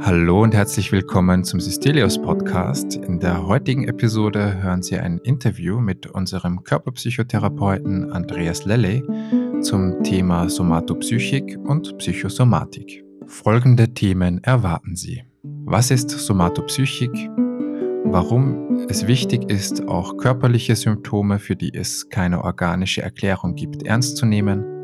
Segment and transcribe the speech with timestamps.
[0.00, 2.94] Hallo und herzlich willkommen zum Systelios Podcast.
[2.94, 9.02] In der heutigen Episode hören Sie ein Interview mit unserem Körperpsychotherapeuten Andreas Lelle
[9.62, 13.04] zum Thema Somatopsychik und Psychosomatik.
[13.26, 15.24] Folgende Themen erwarten Sie.
[15.42, 17.10] Was ist Somatopsychik?
[18.04, 24.16] Warum es wichtig ist, auch körperliche Symptome, für die es keine organische Erklärung gibt, ernst
[24.16, 24.74] zu nehmen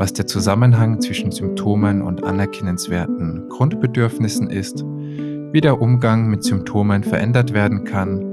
[0.00, 7.52] was der Zusammenhang zwischen Symptomen und anerkennenswerten Grundbedürfnissen ist, wie der Umgang mit Symptomen verändert
[7.52, 8.24] werden kann,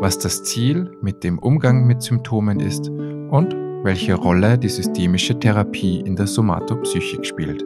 [0.00, 6.00] was das Ziel mit dem Umgang mit Symptomen ist und welche Rolle die systemische Therapie
[6.00, 7.62] in der Somatopsychik spielt.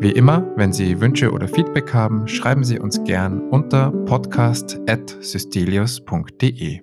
[0.00, 6.80] Wie immer, wenn Sie Wünsche oder Feedback haben, schreiben Sie uns gern unter podcast.systelius.de.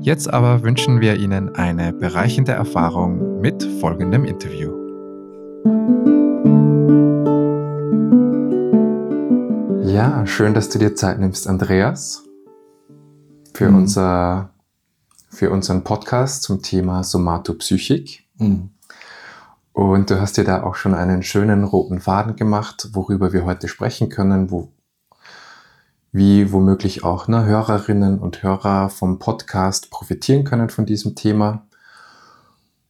[0.00, 4.72] Jetzt aber wünschen wir Ihnen eine bereichende Erfahrung mit folgendem Interview.
[9.84, 12.24] Ja, schön, dass du dir Zeit nimmst, Andreas,
[13.54, 13.76] für, mhm.
[13.76, 14.50] unser,
[15.30, 18.24] für unseren Podcast zum Thema Somatopsychik.
[18.38, 18.70] Mhm.
[19.78, 23.68] Und du hast dir da auch schon einen schönen roten Faden gemacht, worüber wir heute
[23.68, 24.72] sprechen können, wo,
[26.10, 31.68] wie womöglich auch ne, Hörerinnen und Hörer vom Podcast profitieren können von diesem Thema.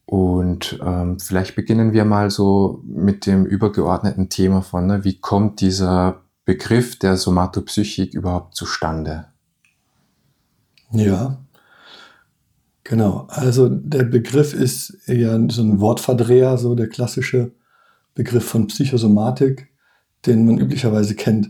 [0.07, 5.61] Und ähm, vielleicht beginnen wir mal so mit dem übergeordneten Thema von, ne, wie kommt
[5.61, 9.27] dieser Begriff der Somatopsychik überhaupt zustande?
[10.89, 11.37] Ja,
[12.89, 13.25] genau.
[13.29, 17.53] Also der Begriff ist ja so ein Wortverdreher, so der klassische
[18.13, 19.69] Begriff von Psychosomatik,
[20.25, 21.49] den man üblicherweise kennt.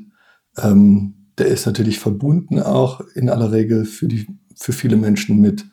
[0.57, 5.65] Ähm, der ist natürlich verbunden auch in aller Regel für, die, für viele Menschen mit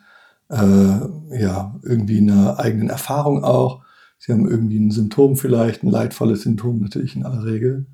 [0.49, 3.83] äh, ja, irgendwie einer eigenen Erfahrung auch.
[4.19, 7.87] Sie haben irgendwie ein Symptom vielleicht, ein leidvolles Symptom natürlich in aller Regel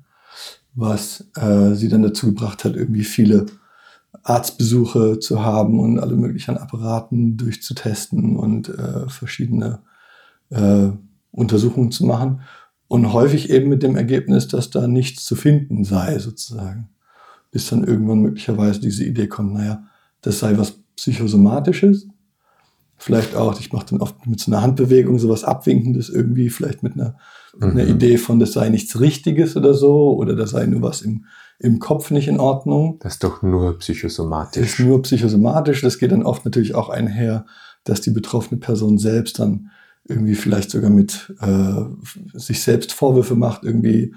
[0.75, 3.45] was äh, sie dann dazu gebracht hat, irgendwie viele
[4.21, 9.81] Arztbesuche zu haben und alle möglichen Apparaten durchzutesten und äh, verschiedene
[10.49, 10.89] äh,
[11.31, 12.41] Untersuchungen zu machen.
[12.87, 16.89] Und häufig eben mit dem Ergebnis, dass da nichts zu finden sei, sozusagen.
[17.49, 19.83] Bis dann irgendwann möglicherweise diese Idee kommt, naja,
[20.21, 22.07] das sei was Psychosomatisches.
[22.97, 26.93] Vielleicht auch, ich mache dann oft mit so einer Handbewegung sowas Abwinkendes irgendwie, vielleicht mit
[26.93, 27.17] einer
[27.57, 27.71] mhm.
[27.71, 31.25] eine Idee von, das sei nichts Richtiges oder so, oder da sei nur was im,
[31.63, 32.99] im Kopf nicht in Ordnung.
[32.99, 34.61] Das ist doch nur psychosomatisch.
[34.61, 35.81] Das ist nur psychosomatisch.
[35.81, 37.45] Das geht dann oft natürlich auch einher,
[37.85, 39.71] dass die betroffene Person selbst dann
[40.03, 41.83] irgendwie vielleicht sogar mit äh,
[42.33, 44.13] sich selbst Vorwürfe macht, irgendwie,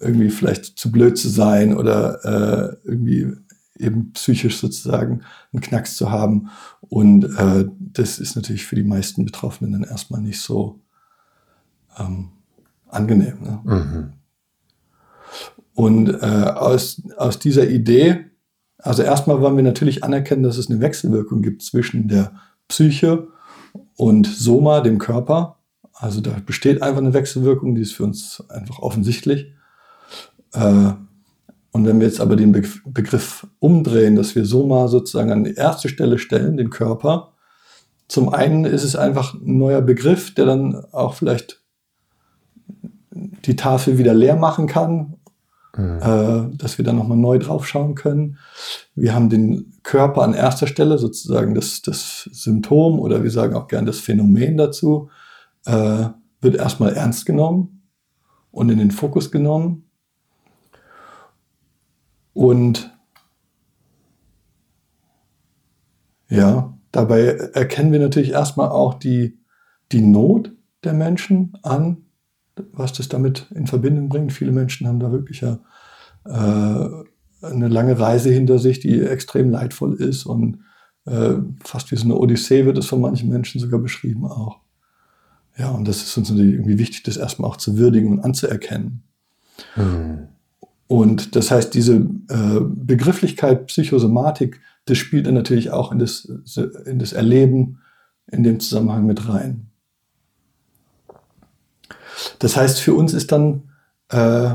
[0.00, 3.34] irgendwie vielleicht zu blöd zu sein oder äh, irgendwie
[3.76, 5.20] eben psychisch sozusagen
[5.52, 6.48] einen Knacks zu haben.
[6.80, 10.80] Und äh, das ist natürlich für die meisten Betroffenen dann erstmal nicht so
[11.98, 12.30] ähm,
[12.88, 13.42] angenehm.
[13.42, 13.60] Ne?
[13.64, 14.12] Mhm.
[15.78, 18.24] Und äh, aus, aus dieser Idee,
[18.78, 22.32] also erstmal wollen wir natürlich anerkennen, dass es eine Wechselwirkung gibt zwischen der
[22.66, 23.28] Psyche
[23.94, 25.60] und Soma, dem Körper.
[25.92, 29.52] Also da besteht einfach eine Wechselwirkung, die ist für uns einfach offensichtlich.
[30.52, 30.94] Äh,
[31.70, 35.88] und wenn wir jetzt aber den Begriff umdrehen, dass wir Soma sozusagen an die erste
[35.88, 37.34] Stelle stellen, den Körper,
[38.08, 41.62] zum einen ist es einfach ein neuer Begriff, der dann auch vielleicht
[43.44, 45.17] die Tafel wieder leer machen kann,
[45.78, 46.00] mhm.
[46.02, 48.38] äh, dass wir dann nochmal neu drauf schauen können.
[48.94, 53.68] Wir haben den Körper an erster Stelle, sozusagen das, das Symptom oder wir sagen auch
[53.68, 55.08] gern das Phänomen dazu,
[55.64, 56.06] äh,
[56.40, 57.82] wird erstmal ernst genommen
[58.50, 59.88] und in den Fokus genommen.
[62.34, 62.92] Und
[66.28, 67.22] ja, dabei
[67.54, 69.38] erkennen wir natürlich erstmal auch die,
[69.92, 70.52] die Not
[70.84, 72.07] der Menschen an,
[72.72, 74.32] was das damit in Verbindung bringt.
[74.32, 75.58] Viele Menschen haben da wirklich ja
[76.24, 80.58] äh, eine lange Reise hinter sich, die extrem leidvoll ist und
[81.06, 84.58] äh, fast wie so eine Odyssee wird es von manchen Menschen sogar beschrieben auch.
[85.56, 89.02] Ja, und das ist uns natürlich irgendwie wichtig, das erstmal auch zu würdigen und anzuerkennen.
[89.74, 90.28] Mhm.
[90.86, 91.96] Und das heißt, diese
[92.28, 96.24] äh, Begrifflichkeit Psychosomatik, das spielt dann natürlich auch in das,
[96.86, 97.80] in das Erleben
[98.30, 99.67] in dem Zusammenhang mit rein.
[102.38, 103.70] Das heißt, für uns ist dann
[104.08, 104.50] äh,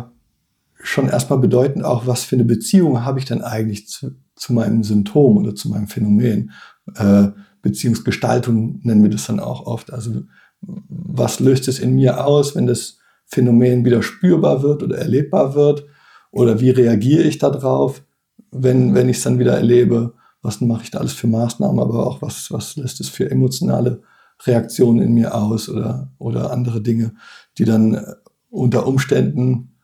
[0.82, 4.84] schon erstmal bedeutend auch, was für eine Beziehung habe ich denn eigentlich zu, zu meinem
[4.84, 6.52] Symptom oder zu meinem Phänomen.
[6.96, 7.30] Äh,
[7.62, 9.94] Beziehungsgestaltung nennen wir das dann auch oft.
[9.94, 10.24] Also
[10.62, 15.86] was löst es in mir aus, wenn das Phänomen wieder spürbar wird oder erlebbar wird?
[16.32, 18.04] Oder wie reagiere ich darauf,
[18.52, 20.14] wenn, wenn ich es dann wieder erlebe?
[20.44, 24.04] was mache ich da alles für Maßnahmen, aber auch was, was lässt es für emotionale
[24.46, 27.14] Reaktionen in mir aus oder, oder andere Dinge,
[27.58, 28.04] die dann äh,
[28.50, 29.76] unter Umständen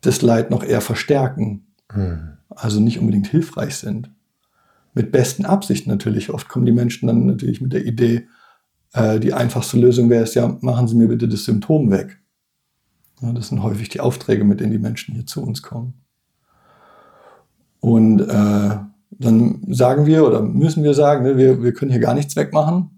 [0.00, 2.32] das Leid noch eher verstärken, mhm.
[2.48, 4.10] also nicht unbedingt hilfreich sind.
[4.94, 6.30] Mit besten Absichten natürlich.
[6.30, 8.26] Oft kommen die Menschen dann natürlich mit der Idee,
[8.92, 12.20] äh, die einfachste Lösung wäre es ja, machen Sie mir bitte das Symptom weg.
[13.20, 15.94] Ja, das sind häufig die Aufträge, mit denen die Menschen hier zu uns kommen.
[17.80, 18.76] Und äh,
[19.10, 22.91] dann sagen wir oder müssen wir sagen, ne, wir, wir können hier gar nichts wegmachen.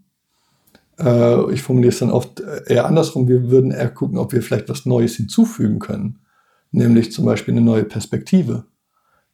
[0.99, 3.29] Äh, ich formuliere es dann oft eher andersrum.
[3.29, 6.21] Wir würden eher gucken, ob wir vielleicht was Neues hinzufügen können.
[6.71, 8.65] Nämlich zum Beispiel eine neue Perspektive,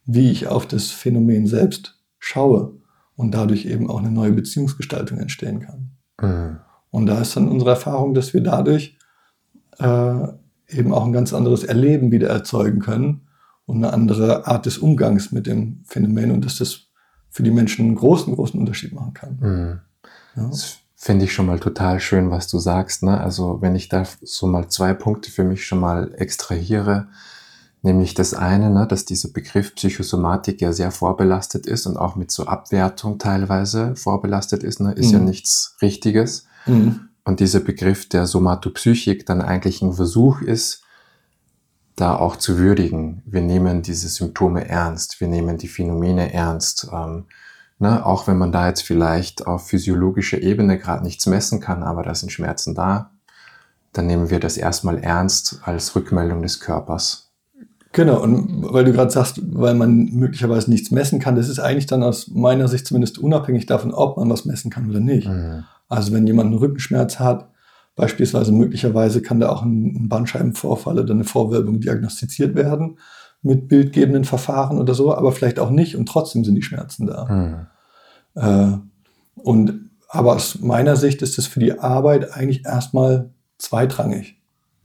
[0.04, 2.74] wie ich auf das Phänomen selbst schaue
[3.16, 5.90] und dadurch eben auch eine neue Beziehungsgestaltung entstehen kann.
[6.20, 6.58] Mhm.
[6.90, 8.98] Und da ist dann unsere Erfahrung, dass wir dadurch
[9.78, 10.28] äh,
[10.68, 13.22] eben auch ein ganz anderes Erleben wieder erzeugen können
[13.66, 16.88] und eine andere Art des Umgangs mit dem Phänomen und dass das
[17.30, 19.38] für die Menschen einen großen, großen Unterschied machen kann.
[19.40, 19.80] Mhm.
[20.36, 20.48] Ja.
[20.48, 23.02] Das finde ich schon mal total schön, was du sagst.
[23.02, 23.18] Ne?
[23.18, 27.08] Also wenn ich da so mal zwei Punkte für mich schon mal extrahiere,
[27.80, 32.30] nämlich das eine, ne, dass dieser Begriff Psychosomatik ja sehr vorbelastet ist und auch mit
[32.30, 34.92] so Abwertung teilweise vorbelastet ist, ne?
[34.92, 35.12] ist mhm.
[35.12, 36.44] ja nichts Richtiges.
[36.66, 37.08] Mhm.
[37.24, 40.82] Und dieser Begriff der Somatopsychik dann eigentlich ein Versuch ist,
[41.96, 43.22] da auch zu würdigen.
[43.24, 46.88] Wir nehmen diese Symptome ernst, wir nehmen die Phänomene ernst.
[46.92, 47.24] Ähm,
[47.80, 48.06] ne?
[48.06, 52.14] Auch wenn man da jetzt vielleicht auf physiologischer Ebene gerade nichts messen kann, aber da
[52.14, 53.10] sind Schmerzen da,
[53.92, 57.30] dann nehmen wir das erstmal ernst als Rückmeldung des Körpers.
[57.92, 61.86] Genau, und weil du gerade sagst, weil man möglicherweise nichts messen kann, das ist eigentlich
[61.86, 65.28] dann aus meiner Sicht zumindest unabhängig davon, ob man was messen kann oder nicht.
[65.28, 65.64] Mhm.
[65.88, 67.48] Also wenn jemand einen Rückenschmerz hat,
[67.96, 72.98] beispielsweise möglicherweise kann da auch ein Bandscheibenvorfall oder eine Vorwölbung diagnostiziert werden
[73.42, 77.24] mit bildgebenden Verfahren oder so, aber vielleicht auch nicht und trotzdem sind die Schmerzen da.
[77.24, 77.66] Mhm.
[78.34, 78.72] Äh,
[79.36, 84.40] und aber aus meiner Sicht ist es für die Arbeit eigentlich erstmal zweitrangig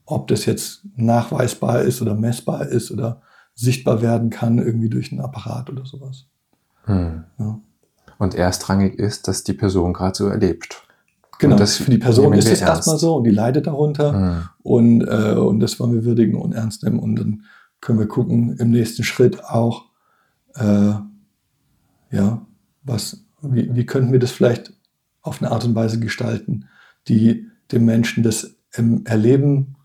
[0.06, 3.22] ob das jetzt nachweisbar ist oder messbar ist oder
[3.56, 6.26] sichtbar werden kann, irgendwie durch einen Apparat oder sowas.
[6.86, 7.24] Hm.
[7.40, 7.60] Ja.
[8.18, 10.84] Und erstrangig ist, dass die Person gerade so erlebt.
[11.40, 14.50] Genau, das für die Person ist es erstmal so und die leidet darunter hm.
[14.64, 17.44] und, äh, und das wollen wir würdigen und ernst nehmen und dann
[17.82, 19.86] können wir gucken im nächsten Schritt auch,
[20.56, 20.94] äh,
[22.12, 22.46] ja,
[22.84, 24.74] was, wie, wie könnten wir das vielleicht
[25.22, 26.66] auf eine Art und Weise gestalten,
[27.08, 28.56] die dem Menschen das
[29.06, 29.76] Erleben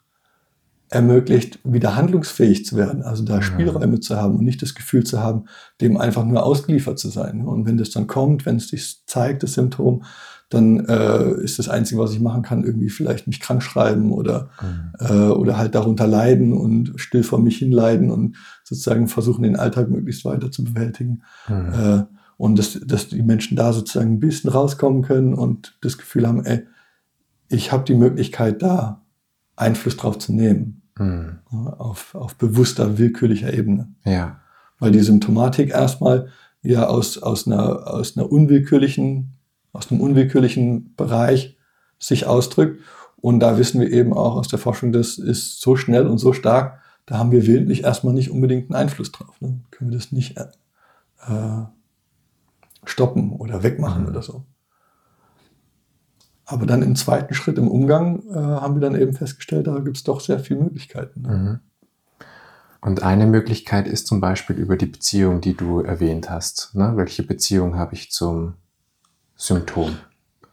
[0.91, 5.21] ermöglicht, wieder handlungsfähig zu werden, also da Spielräume zu haben und nicht das Gefühl zu
[5.21, 5.45] haben,
[5.81, 7.47] dem einfach nur ausgeliefert zu sein.
[7.47, 10.03] Und wenn das dann kommt, wenn es sich zeigt, das Symptom,
[10.49, 14.51] dann äh, ist das Einzige, was ich machen kann, irgendwie vielleicht mich krank schreiben oder,
[14.61, 14.93] mhm.
[14.99, 19.91] äh, oder halt darunter leiden und still vor mich hinleiden und sozusagen versuchen, den Alltag
[19.91, 21.23] möglichst weiter zu bewältigen.
[21.49, 21.73] Mhm.
[21.73, 26.27] Äh, und dass, dass die Menschen da sozusagen ein bisschen rauskommen können und das Gefühl
[26.27, 26.67] haben, ey,
[27.51, 29.03] ich habe die Möglichkeit da
[29.57, 30.81] Einfluss drauf zu nehmen.
[30.99, 31.41] Mhm.
[31.51, 33.93] Auf, auf bewusster, willkürlicher Ebene.
[34.07, 34.41] Ja.
[34.79, 36.29] Weil die Symptomatik erstmal
[36.63, 39.35] ja aus, aus, einer, aus einer unwillkürlichen,
[39.75, 41.59] aus einem unwillkürlichen Bereich
[41.99, 42.81] sich ausdrückt.
[43.17, 46.33] Und da wissen wir eben auch aus der Forschung, das ist so schnell und so
[46.33, 49.39] stark, da haben wir willentlich erstmal nicht unbedingt einen Einfluss drauf.
[49.43, 49.61] Ne?
[49.71, 51.65] Können wir das nicht äh,
[52.85, 54.09] stoppen oder wegmachen mhm.
[54.09, 54.45] oder so.
[56.45, 59.99] Aber dann im zweiten Schritt im Umgang äh, haben wir dann eben festgestellt, da gibt
[59.99, 61.23] es doch sehr viele Möglichkeiten.
[61.23, 61.29] Ne?
[61.29, 61.61] Mhm.
[62.81, 66.75] Und eine Möglichkeit ist zum Beispiel über die Beziehung, die du erwähnt hast.
[66.75, 66.93] Ne?
[66.97, 68.55] Welche Beziehung habe ich zum
[69.37, 69.97] Symptom?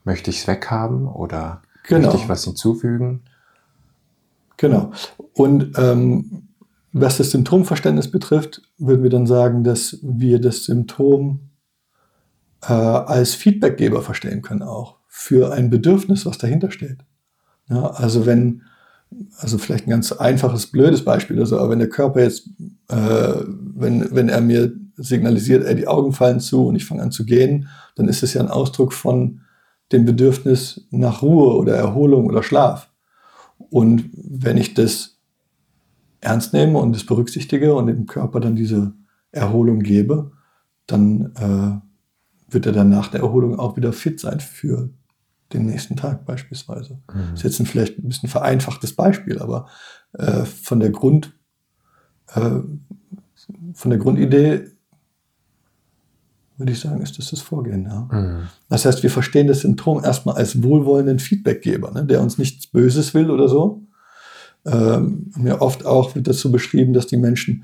[0.04, 2.08] Möchte ich es weghaben oder genau.
[2.08, 3.24] möchte ich was hinzufügen?
[4.58, 4.92] Genau.
[5.34, 6.50] Und ähm,
[6.92, 11.50] was das Symptomverständnis betrifft, würden wir dann sagen, dass wir das Symptom
[12.64, 17.00] äh, als Feedbackgeber verstehen können auch für ein Bedürfnis, was dahinter steht.
[17.70, 18.62] Ja, also wenn,
[19.38, 22.50] also vielleicht ein ganz einfaches, blödes Beispiel, also, aber wenn der Körper jetzt,
[22.90, 27.12] äh, wenn, wenn er mir signalisiert, ey, die Augen fallen zu und ich fange an
[27.12, 29.42] zu gehen, dann ist es ja ein Ausdruck von
[29.92, 32.90] dem Bedürfnis nach Ruhe oder Erholung oder Schlaf.
[33.70, 35.18] Und wenn ich das
[36.22, 38.94] ernst nehme und das berücksichtige und dem Körper dann diese
[39.32, 40.32] Erholung gebe,
[40.88, 41.87] dann äh,
[42.50, 44.90] wird er dann nach der Erholung auch wieder fit sein für
[45.54, 47.00] den nächsten Tag beispielsweise.
[47.14, 47.30] Mhm.
[47.32, 49.68] Das ist jetzt ein vielleicht ein bisschen vereinfachtes Beispiel, aber
[50.14, 51.34] äh, von der Grund,
[52.34, 52.60] äh,
[53.74, 54.68] von der Grundidee
[56.58, 57.84] würde ich sagen, ist das das Vorgehen.
[57.84, 58.10] Ja.
[58.12, 58.48] Mhm.
[58.70, 63.14] Das heißt, wir verstehen das Symptom erstmal als wohlwollenden Feedbackgeber, ne, der uns nichts Böses
[63.14, 63.84] will oder so.
[64.66, 67.64] Ähm, mir oft auch wird das so beschrieben, dass die Menschen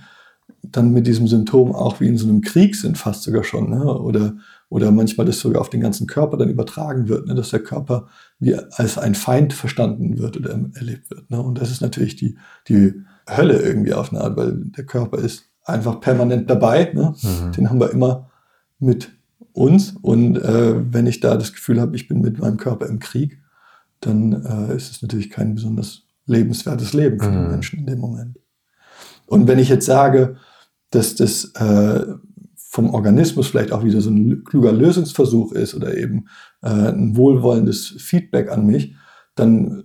[0.61, 3.83] dann mit diesem Symptom auch wie in so einem Krieg sind, fast sogar schon, ne,
[3.83, 4.35] oder
[4.73, 8.07] oder manchmal das sogar auf den ganzen Körper dann übertragen wird, ne, dass der Körper
[8.39, 11.29] wie als ein Feind verstanden wird oder erlebt wird.
[11.29, 11.39] Ne?
[11.39, 12.95] Und das ist natürlich die, die
[13.29, 16.91] Hölle irgendwie auf eine Art, weil der Körper ist einfach permanent dabei.
[16.91, 17.13] Ne?
[17.21, 17.51] Mhm.
[17.51, 18.31] Den haben wir immer
[18.79, 19.11] mit
[19.51, 19.93] uns.
[20.01, 23.43] Und äh, wenn ich da das Gefühl habe, ich bin mit meinem Körper im Krieg,
[23.99, 27.35] dann äh, ist es natürlich kein besonders lebenswertes Leben für mhm.
[27.35, 28.39] den Menschen in dem Moment.
[29.27, 30.37] Und wenn ich jetzt sage,
[30.89, 32.05] dass das äh,
[32.73, 36.25] vom Organismus vielleicht auch wieder so ein kluger Lösungsversuch ist oder eben
[36.63, 38.95] äh, ein wohlwollendes Feedback an mich,
[39.35, 39.83] dann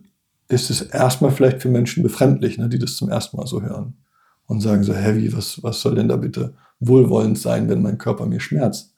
[0.49, 3.99] ist es erstmal vielleicht für Menschen befremdlich, ne, die das zum ersten Mal so hören
[4.47, 8.25] und sagen so, heavy, was, was soll denn da bitte wohlwollend sein, wenn mein Körper
[8.25, 8.95] mir Schmerz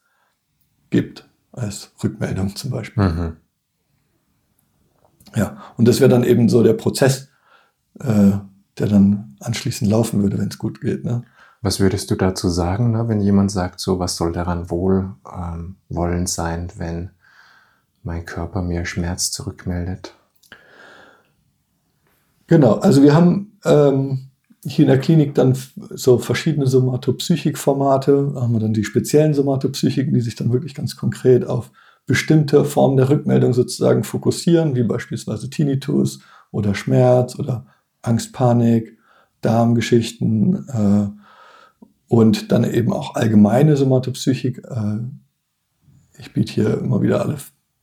[0.90, 3.02] gibt, als Rückmeldung zum Beispiel.
[3.02, 3.36] Mhm.
[5.34, 7.28] Ja, und das wäre dann eben so der Prozess,
[7.98, 8.30] äh,
[8.78, 11.04] der dann anschließend laufen würde, wenn es gut geht.
[11.04, 11.24] Ne?
[11.62, 15.76] Was würdest du dazu sagen, ne, wenn jemand sagt, so was soll daran wohl ähm,
[16.26, 17.10] sein, wenn
[18.02, 20.14] mein Körper mir Schmerz zurückmeldet?
[22.46, 24.30] Genau, also wir haben ähm,
[24.64, 25.56] hier in der Klinik dann
[25.90, 31.46] so verschiedene Somatopsychik-Formate, haben wir dann die speziellen Somatopsychiken, die sich dann wirklich ganz konkret
[31.46, 31.70] auf
[32.06, 37.66] bestimmte Formen der Rückmeldung sozusagen fokussieren, wie beispielsweise Tinnitus oder Schmerz oder
[38.02, 38.98] Angst, Panik,
[39.42, 41.19] Darmgeschichten, äh,
[42.10, 44.64] und dann eben auch allgemeine Somatopsychik.
[44.68, 44.98] Äh,
[46.18, 47.36] ich biete hier immer wieder alle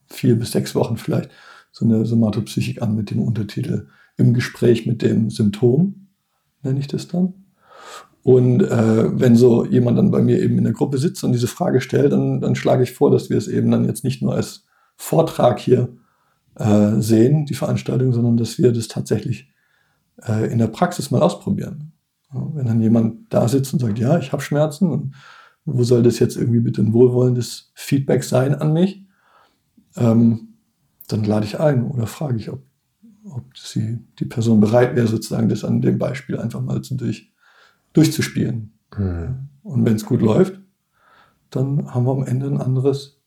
[0.10, 1.30] vier bis sechs Wochen vielleicht
[1.72, 6.10] so eine Somatopsychik an mit dem Untertitel Im Gespräch mit dem Symptom,
[6.62, 7.46] nenne ich das dann.
[8.22, 11.48] Und äh, wenn so jemand dann bei mir eben in der Gruppe sitzt und diese
[11.48, 14.36] Frage stellt, dann, dann schlage ich vor, dass wir es eben dann jetzt nicht nur
[14.36, 14.66] als
[14.98, 15.96] Vortrag hier
[16.56, 19.48] äh, sehen, die Veranstaltung, sondern dass wir das tatsächlich
[20.22, 21.94] äh, in der Praxis mal ausprobieren.
[22.32, 25.16] Wenn dann jemand da sitzt und sagt, ja, ich habe Schmerzen, und
[25.66, 29.06] wo soll das jetzt irgendwie bitte ein wohlwollendes Feedback sein an mich?
[29.96, 30.56] Ähm,
[31.08, 32.64] dann lade ich ein oder frage ich, ob,
[33.30, 37.32] ob sie, die Person bereit wäre, sozusagen das an dem Beispiel einfach mal zu durch,
[37.94, 38.74] durchzuspielen.
[38.98, 39.50] Mhm.
[39.64, 40.60] Und wenn es gut läuft,
[41.50, 43.20] dann haben wir am Ende ein anderes,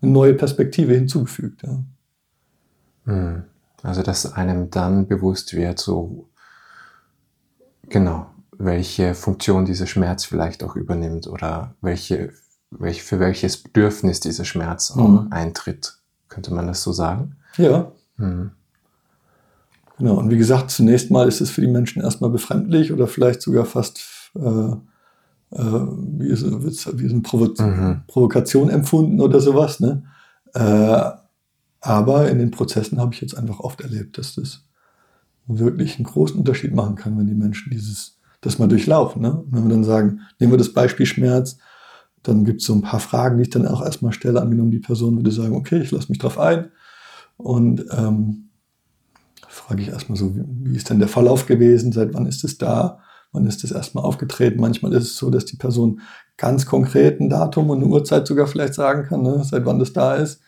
[0.00, 1.62] eine neue Perspektive hinzugefügt.
[1.62, 1.84] Ja.
[3.04, 3.44] Mhm.
[3.82, 6.28] Also, dass einem dann bewusst wird, so
[7.88, 8.26] Genau,
[8.58, 12.32] welche Funktion dieser Schmerz vielleicht auch übernimmt oder welche,
[12.70, 15.28] welche, für welches Bedürfnis dieser Schmerz auch mhm.
[15.30, 15.98] eintritt.
[16.28, 17.36] Könnte man das so sagen?
[17.56, 17.92] Ja.
[18.16, 18.50] Mhm.
[19.98, 23.40] Genau, und wie gesagt, zunächst mal ist es für die Menschen erstmal befremdlich oder vielleicht
[23.40, 24.00] sogar fast
[24.34, 24.72] äh,
[25.50, 28.02] äh, wie, so, wie so eine Provo mhm.
[28.06, 29.80] Provokation empfunden oder sowas.
[29.80, 30.02] Ne?
[30.54, 31.10] Äh,
[31.80, 34.64] aber in den Prozessen habe ich jetzt einfach oft erlebt, dass das
[35.46, 39.22] wirklich einen großen Unterschied machen kann, wenn die Menschen dieses, das mal durchlaufen.
[39.22, 39.44] Ne?
[39.50, 41.58] wenn wir dann sagen, nehmen wir das Beispiel Schmerz,
[42.22, 44.40] dann gibt es so ein paar Fragen, die ich dann auch erstmal stelle.
[44.40, 46.70] Angenommen, die Person würde sagen, okay, ich lasse mich drauf ein.
[47.36, 48.46] Und ähm,
[49.56, 51.92] frage ich erstmal so, wie, ist denn der Verlauf gewesen?
[51.92, 53.00] Seit wann ist es da?
[53.32, 54.60] Wann ist es erstmal aufgetreten?
[54.60, 56.00] Manchmal ist es so, dass die Person
[56.36, 59.92] ganz konkret ein Datum und eine Uhrzeit sogar vielleicht sagen kann, ne, seit wann das
[59.92, 60.40] da ist.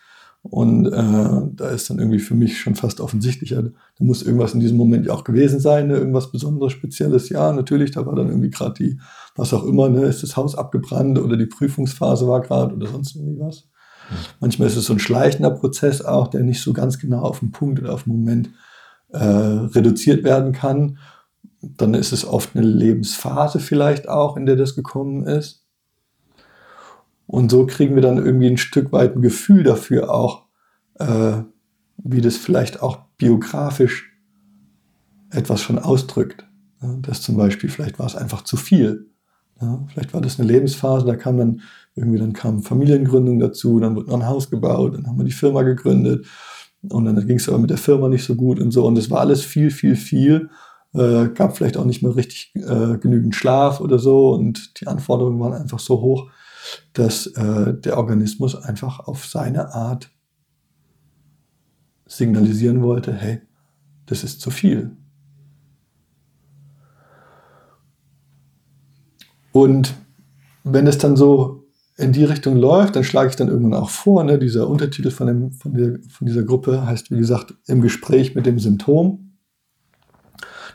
[0.50, 4.60] Und äh, da ist dann irgendwie für mich schon fast offensichtlicher, da muss irgendwas in
[4.60, 5.96] diesem Moment ja auch gewesen sein, ne?
[5.96, 7.28] irgendwas Besonderes, Spezielles.
[7.28, 8.98] Ja, natürlich, da war dann irgendwie gerade die,
[9.36, 10.04] was auch immer, ne?
[10.04, 13.68] ist das Haus abgebrannt oder die Prüfungsphase war gerade oder sonst irgendwie was.
[14.40, 17.50] Manchmal ist es so ein schleichender Prozess auch, der nicht so ganz genau auf den
[17.50, 18.50] Punkt oder auf den Moment
[19.10, 20.98] äh, reduziert werden kann.
[21.60, 25.67] Dann ist es oft eine Lebensphase vielleicht auch, in der das gekommen ist.
[27.28, 30.46] Und so kriegen wir dann irgendwie ein Stück weit ein Gefühl dafür auch,
[30.98, 31.42] äh,
[31.98, 34.10] wie das vielleicht auch biografisch
[35.30, 36.46] etwas schon ausdrückt.
[36.80, 39.10] Dass zum Beispiel, vielleicht war es einfach zu viel.
[39.60, 41.60] Ja, vielleicht war das eine Lebensphase, da kam dann
[41.96, 45.32] irgendwie, dann kam Familiengründung dazu, dann wurde noch ein Haus gebaut, dann haben wir die
[45.32, 46.26] Firma gegründet
[46.88, 48.86] und dann ging es aber mit der Firma nicht so gut und so.
[48.86, 50.48] Und es war alles viel, viel, viel.
[50.94, 55.38] Äh, gab vielleicht auch nicht mehr richtig äh, genügend Schlaf oder so und die Anforderungen
[55.40, 56.30] waren einfach so hoch,
[56.92, 60.10] dass äh, der Organismus einfach auf seine Art
[62.06, 63.42] signalisieren wollte, hey,
[64.06, 64.96] das ist zu viel.
[69.52, 69.94] Und
[70.64, 74.22] wenn es dann so in die Richtung läuft, dann schlage ich dann irgendwann auch vor,
[74.22, 78.34] ne, dieser Untertitel von, dem, von, der, von dieser Gruppe heißt, wie gesagt, im Gespräch
[78.34, 79.36] mit dem Symptom.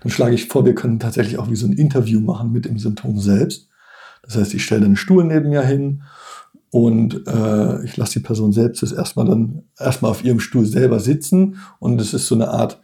[0.01, 2.77] Dann schlage ich vor, wir können tatsächlich auch wie so ein Interview machen mit dem
[2.77, 3.69] Symptom selbst.
[4.24, 6.03] Das heißt, ich stelle einen Stuhl neben mir hin
[6.72, 11.00] und äh, ich lasse die Person selbst das erstmal dann erstmal auf ihrem Stuhl selber
[11.00, 11.58] sitzen.
[11.80, 12.82] Und es ist so eine Art,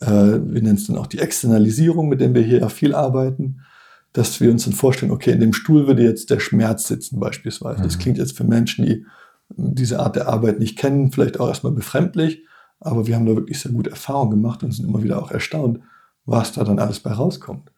[0.00, 3.62] äh, wir nennen es dann auch die Externalisierung, mit dem wir hier ja viel arbeiten,
[4.12, 7.80] dass wir uns dann vorstellen, okay, in dem Stuhl würde jetzt der Schmerz sitzen beispielsweise.
[7.80, 7.84] Mhm.
[7.84, 9.06] Das klingt jetzt für Menschen, die
[9.56, 12.44] diese Art der Arbeit nicht kennen, vielleicht auch erstmal befremdlich,
[12.80, 15.80] aber wir haben da wirklich sehr gute Erfahrungen gemacht und sind immer wieder auch erstaunt,
[16.24, 17.70] was da dann alles bei rauskommt.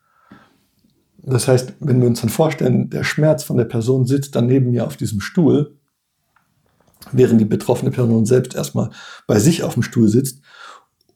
[1.26, 4.70] Das heißt, wenn wir uns dann vorstellen, der Schmerz von der Person sitzt dann neben
[4.70, 5.78] mir auf diesem Stuhl,
[7.12, 8.90] während die betroffene Person selbst erstmal
[9.26, 10.42] bei sich auf dem Stuhl sitzt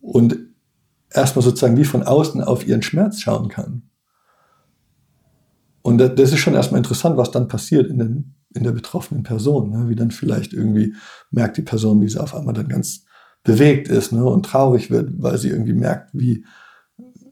[0.01, 0.39] und
[1.11, 3.83] erstmal sozusagen wie von außen auf ihren Schmerz schauen kann.
[5.83, 9.71] Und das ist schon erstmal interessant, was dann passiert in, den, in der betroffenen Person,
[9.71, 9.89] ne?
[9.89, 10.95] wie dann vielleicht irgendwie
[11.31, 13.05] merkt die Person, wie sie auf einmal dann ganz
[13.43, 14.25] bewegt ist ne?
[14.25, 16.45] und traurig wird, weil sie irgendwie merkt, wie,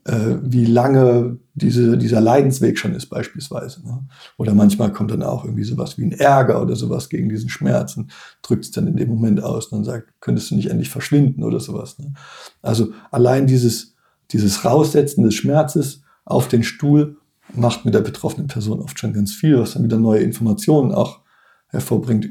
[0.09, 3.85] wie lange diese, dieser Leidensweg schon ist beispielsweise.
[3.85, 4.05] Ne?
[4.37, 7.97] Oder manchmal kommt dann auch irgendwie sowas wie ein Ärger oder sowas gegen diesen Schmerz
[7.97, 8.11] und
[8.41, 11.43] drückt es dann in dem Moment aus und dann sagt, könntest du nicht endlich verschwinden
[11.43, 11.99] oder sowas.
[11.99, 12.13] Ne?
[12.61, 13.95] Also allein dieses,
[14.31, 17.17] dieses Raussetzen des Schmerzes auf den Stuhl
[17.53, 21.19] macht mit der betroffenen Person oft schon ganz viel, was dann wieder neue Informationen auch
[21.67, 22.29] hervorbringt,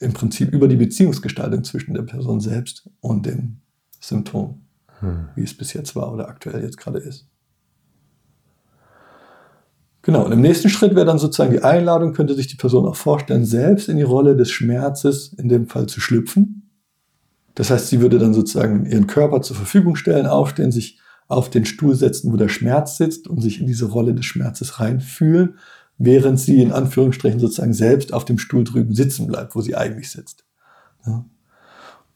[0.00, 3.60] im Prinzip über die Beziehungsgestaltung zwischen der Person selbst und dem
[4.00, 4.63] Symptom
[5.04, 5.28] hm.
[5.36, 7.26] wie es bis jetzt war oder aktuell jetzt gerade ist.
[10.04, 12.96] Genau, und im nächsten Schritt wäre dann sozusagen die Einladung, könnte sich die Person auch
[12.96, 16.70] vorstellen, selbst in die Rolle des Schmerzes in dem Fall zu schlüpfen.
[17.54, 21.64] Das heißt, sie würde dann sozusagen ihren Körper zur Verfügung stellen, aufstehen, sich auf den
[21.64, 25.56] Stuhl setzen, wo der Schmerz sitzt und sich in diese Rolle des Schmerzes reinfühlen,
[25.96, 30.10] während sie in Anführungsstrichen sozusagen selbst auf dem Stuhl drüben sitzen bleibt, wo sie eigentlich
[30.10, 30.44] sitzt.
[31.06, 31.24] Ja.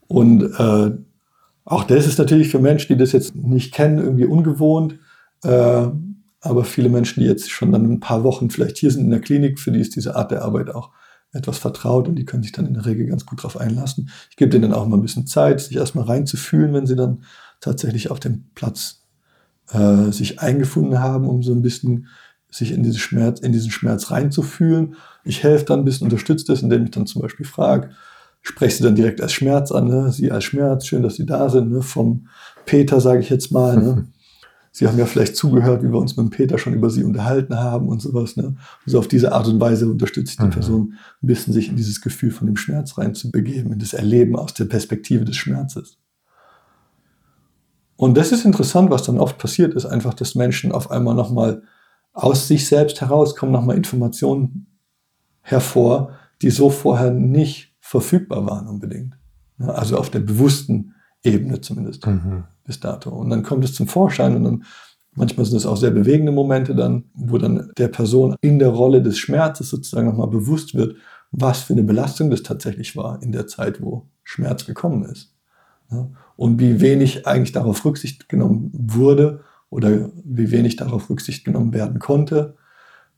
[0.09, 0.91] Und äh,
[1.69, 4.99] auch das ist natürlich für Menschen, die das jetzt nicht kennen, irgendwie ungewohnt.
[5.45, 5.89] Äh,
[6.41, 9.21] aber viele Menschen, die jetzt schon dann ein paar Wochen vielleicht hier sind in der
[9.21, 10.91] Klinik, für die ist diese Art der Arbeit auch
[11.33, 14.09] etwas vertraut und die können sich dann in der Regel ganz gut darauf einlassen.
[14.31, 17.25] Ich gebe denen dann auch mal ein bisschen Zeit, sich erstmal reinzufühlen, wenn sie dann
[17.61, 19.03] tatsächlich auf dem Platz
[19.71, 22.07] äh, sich eingefunden haben, um so ein bisschen
[22.51, 24.95] sich in, diese Schmerz, in diesen Schmerz reinzufühlen.
[25.23, 27.91] Ich helfe dann ein bisschen, unterstütze das, indem ich dann zum Beispiel frage,
[28.49, 30.11] spreche sie dann direkt als Schmerz an, ne?
[30.11, 31.83] sie als Schmerz, schön, dass sie da sind, ne?
[31.83, 32.29] vom
[32.65, 33.77] Peter, sage ich jetzt mal.
[33.77, 34.07] Ne?
[34.71, 37.59] Sie haben ja vielleicht zugehört, wie wir uns mit dem Peter schon über sie unterhalten
[37.59, 38.37] haben und sowas.
[38.37, 38.55] Ne?
[38.87, 40.51] Also auf diese Art und Weise unterstütze ich die mhm.
[40.51, 44.55] Person ein bisschen, sich in dieses Gefühl von dem Schmerz reinzubegeben, in das Erleben aus
[44.55, 45.99] der Perspektive des Schmerzes.
[47.97, 51.63] Und das ist interessant, was dann oft passiert ist, einfach, dass Menschen auf einmal nochmal
[52.13, 54.67] aus sich selbst herauskommen, nochmal Informationen
[55.41, 59.17] hervor, die so vorher nicht verfügbar waren unbedingt.
[59.59, 62.45] Also auf der bewussten Ebene zumindest mhm.
[62.65, 63.11] bis dato.
[63.11, 64.65] Und dann kommt es zum Vorschein und dann
[65.15, 69.03] manchmal sind es auch sehr bewegende Momente dann, wo dann der Person in der Rolle
[69.03, 70.97] des Schmerzes sozusagen nochmal bewusst wird,
[71.31, 75.35] was für eine Belastung das tatsächlich war in der Zeit, wo Schmerz gekommen ist.
[76.37, 81.99] Und wie wenig eigentlich darauf Rücksicht genommen wurde oder wie wenig darauf Rücksicht genommen werden
[81.99, 82.57] konnte,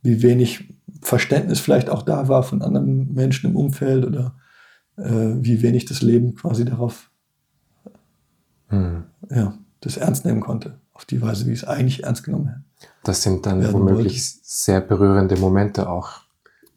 [0.03, 4.37] wie wenig Verständnis vielleicht auch da war von anderen Menschen im Umfeld oder
[5.03, 7.11] wie wenig das Leben quasi darauf,
[8.69, 9.05] hm.
[9.31, 12.63] ja, das ernst nehmen konnte, auf die Weise, wie es eigentlich ernst genommen hätte.
[13.05, 14.39] Das sind dann womöglich wollte.
[14.43, 16.21] sehr berührende Momente auch,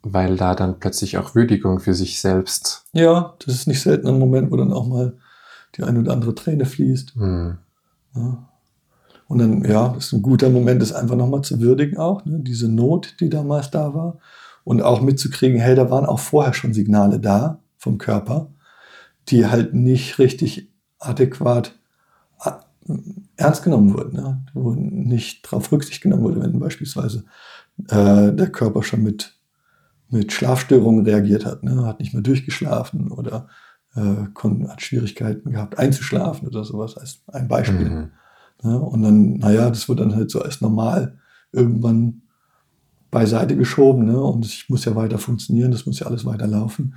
[0.02, 2.86] weil da dann plötzlich auch Würdigung für sich selbst.
[2.94, 5.18] Ja, das ist nicht selten ein Moment, wo dann auch mal
[5.76, 7.16] die eine oder andere Träne fließt.
[7.16, 7.58] Hm.
[8.16, 8.50] Ja.
[9.28, 12.40] Und dann, ja, das ist ein guter Moment, das einfach nochmal zu würdigen auch, ne?
[12.40, 14.20] diese Not, die damals da war.
[14.64, 18.54] Und auch mitzukriegen, hey, da waren auch vorher schon Signale da vom Körper,
[19.28, 21.76] die halt nicht richtig adäquat
[23.36, 24.44] ernst genommen wurden, ne?
[24.54, 27.26] wo nicht darauf Rücksicht genommen wurde, wenn beispielsweise
[27.90, 29.38] äh, der Körper schon mit,
[30.10, 31.86] mit Schlafstörungen reagiert hat, ne?
[31.86, 33.48] hat nicht mehr durchgeschlafen oder
[33.96, 34.28] äh,
[34.68, 37.90] hat Schwierigkeiten gehabt einzuschlafen oder sowas als ein Beispiel.
[37.90, 38.12] Mhm.
[38.64, 38.80] Ne?
[38.80, 41.18] Und dann, naja, das wird dann halt so als normal
[41.52, 42.22] irgendwann
[43.12, 44.20] beiseite geschoben ne?
[44.20, 46.96] und ich muss ja weiter funktionieren, das muss ja alles weiterlaufen.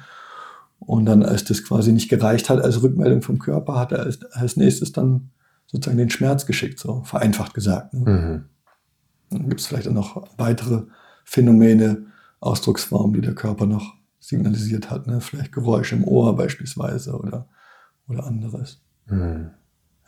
[0.86, 4.24] Und dann, als das quasi nicht gereicht hat als Rückmeldung vom Körper, hat er als,
[4.32, 5.30] als nächstes dann
[5.66, 7.92] sozusagen den Schmerz geschickt, so vereinfacht gesagt.
[7.92, 8.10] Ne?
[8.10, 8.44] Mhm.
[9.30, 10.84] Dann gibt es vielleicht auch noch weitere
[11.24, 12.06] Phänomene,
[12.38, 15.08] Ausdrucksformen, die der Körper noch signalisiert hat.
[15.08, 15.20] Ne?
[15.20, 17.48] Vielleicht Geräusche im Ohr beispielsweise oder,
[18.08, 18.80] oder anderes.
[19.06, 19.50] Mhm.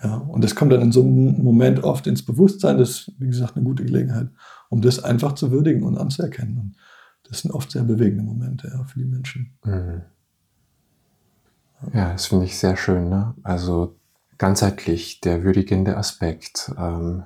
[0.00, 2.78] Ja, und das kommt dann in so einem Moment oft ins Bewusstsein.
[2.78, 4.28] Das ist, wie gesagt, eine gute Gelegenheit,
[4.68, 6.58] um das einfach zu würdigen und anzuerkennen.
[6.58, 6.76] Und
[7.28, 9.58] das sind oft sehr bewegende Momente ja, für die Menschen.
[9.64, 10.02] Mhm.
[11.92, 13.08] Ja, das finde ich sehr schön.
[13.08, 13.34] Ne?
[13.42, 13.96] Also
[14.36, 17.24] ganzheitlich der würdigende Aspekt, ähm,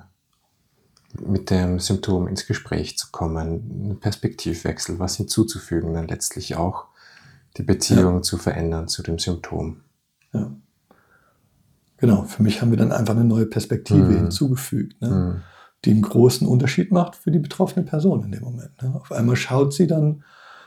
[1.21, 6.85] mit dem Symptom ins Gespräch zu kommen, einen Perspektivwechsel, was hinzuzufügen, dann letztlich auch
[7.57, 8.21] die Beziehung ja.
[8.21, 9.81] zu verändern zu dem Symptom.
[10.33, 10.51] Ja.
[11.97, 14.17] Genau, für mich haben wir dann einfach eine neue Perspektive mhm.
[14.17, 15.09] hinzugefügt, ne?
[15.09, 15.41] mhm.
[15.85, 18.81] die einen großen Unterschied macht für die betroffene Person in dem Moment.
[18.81, 18.95] Ne?
[18.95, 20.23] Auf einmal schaut sie dann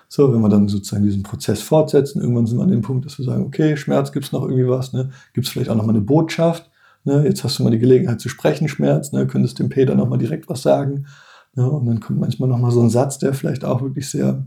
[0.08, 3.18] So, wenn wir dann sozusagen diesen Prozess fortsetzen, irgendwann sind wir an dem Punkt, dass
[3.18, 5.10] wir sagen, okay, Schmerz, gibt's noch irgendwie was, ne?
[5.34, 6.70] Gibt's vielleicht auch noch mal eine Botschaft,
[7.04, 7.24] ne?
[7.24, 9.26] Jetzt hast du mal die Gelegenheit zu sprechen, Schmerz, ne?
[9.26, 11.06] Könntest dem Peter noch mal direkt was sagen,
[11.54, 11.68] ne?
[11.68, 14.46] Und dann kommt manchmal noch mal so ein Satz, der vielleicht auch wirklich sehr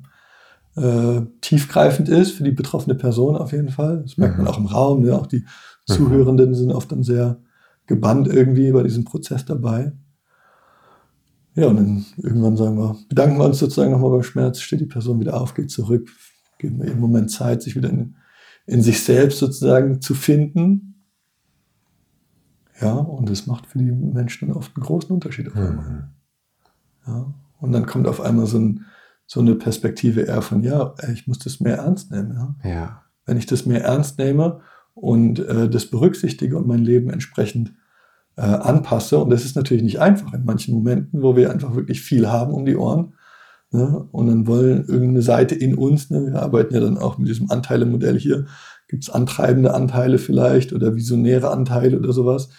[0.75, 4.01] äh, tiefgreifend ist für die betroffene Person auf jeden Fall.
[4.03, 4.51] Das merkt man mhm.
[4.51, 5.15] auch im Raum, ne?
[5.15, 5.93] Auch die mhm.
[5.93, 7.37] Zuhörenden sind oft dann sehr
[7.85, 9.91] gebannt irgendwie bei diesem Prozess dabei.
[11.59, 14.85] Ja, und dann irgendwann sagen wir, bedanken wir uns sozusagen nochmal beim Schmerz, steht die
[14.85, 16.09] Person wieder auf, geht zurück,
[16.57, 18.15] geben wir ihr einen Moment Zeit, sich wieder in,
[18.65, 21.03] in sich selbst sozusagen zu finden.
[22.79, 25.89] Ja, und das macht für die Menschen dann oft einen großen Unterschied auf einmal.
[25.89, 26.03] Mhm.
[27.05, 28.85] Ja, und dann kommt auf einmal so, ein,
[29.25, 32.55] so, eine Perspektive eher von, ja, ich muss das mehr ernst nehmen.
[32.63, 32.69] Ja.
[32.69, 33.03] ja.
[33.25, 34.61] Wenn ich das mehr ernst nehme
[34.93, 37.73] und äh, das berücksichtige und mein Leben entsprechend
[38.39, 39.17] äh, anpasse.
[39.17, 42.53] Und das ist natürlich nicht einfach in manchen Momenten, wo wir einfach wirklich viel haben
[42.53, 43.13] um die Ohren.
[43.71, 44.07] Ne?
[44.11, 46.31] Und dann wollen irgendeine Seite in uns, ne?
[46.31, 48.45] wir arbeiten ja dann auch mit diesem Anteilemodell hier,
[48.87, 52.49] gibt es antreibende Anteile vielleicht oder visionäre Anteile oder sowas,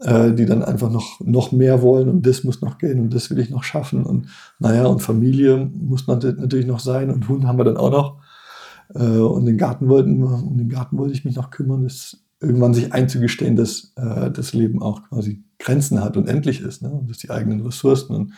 [0.00, 3.30] äh, die dann einfach noch, noch mehr wollen und das muss noch gehen und das
[3.30, 4.04] will ich noch schaffen.
[4.04, 7.90] Und naja, und Familie muss man natürlich noch sein und Hund haben wir dann auch
[7.90, 8.20] noch.
[8.94, 11.82] Äh, und den Garten wollten, um den Garten wollte ich mich noch kümmern.
[11.84, 16.82] Das irgendwann sich einzugestehen, dass äh, das Leben auch quasi Grenzen hat und endlich ist,
[16.82, 16.90] ne?
[16.90, 18.32] und dass die eigenen Ressourcen und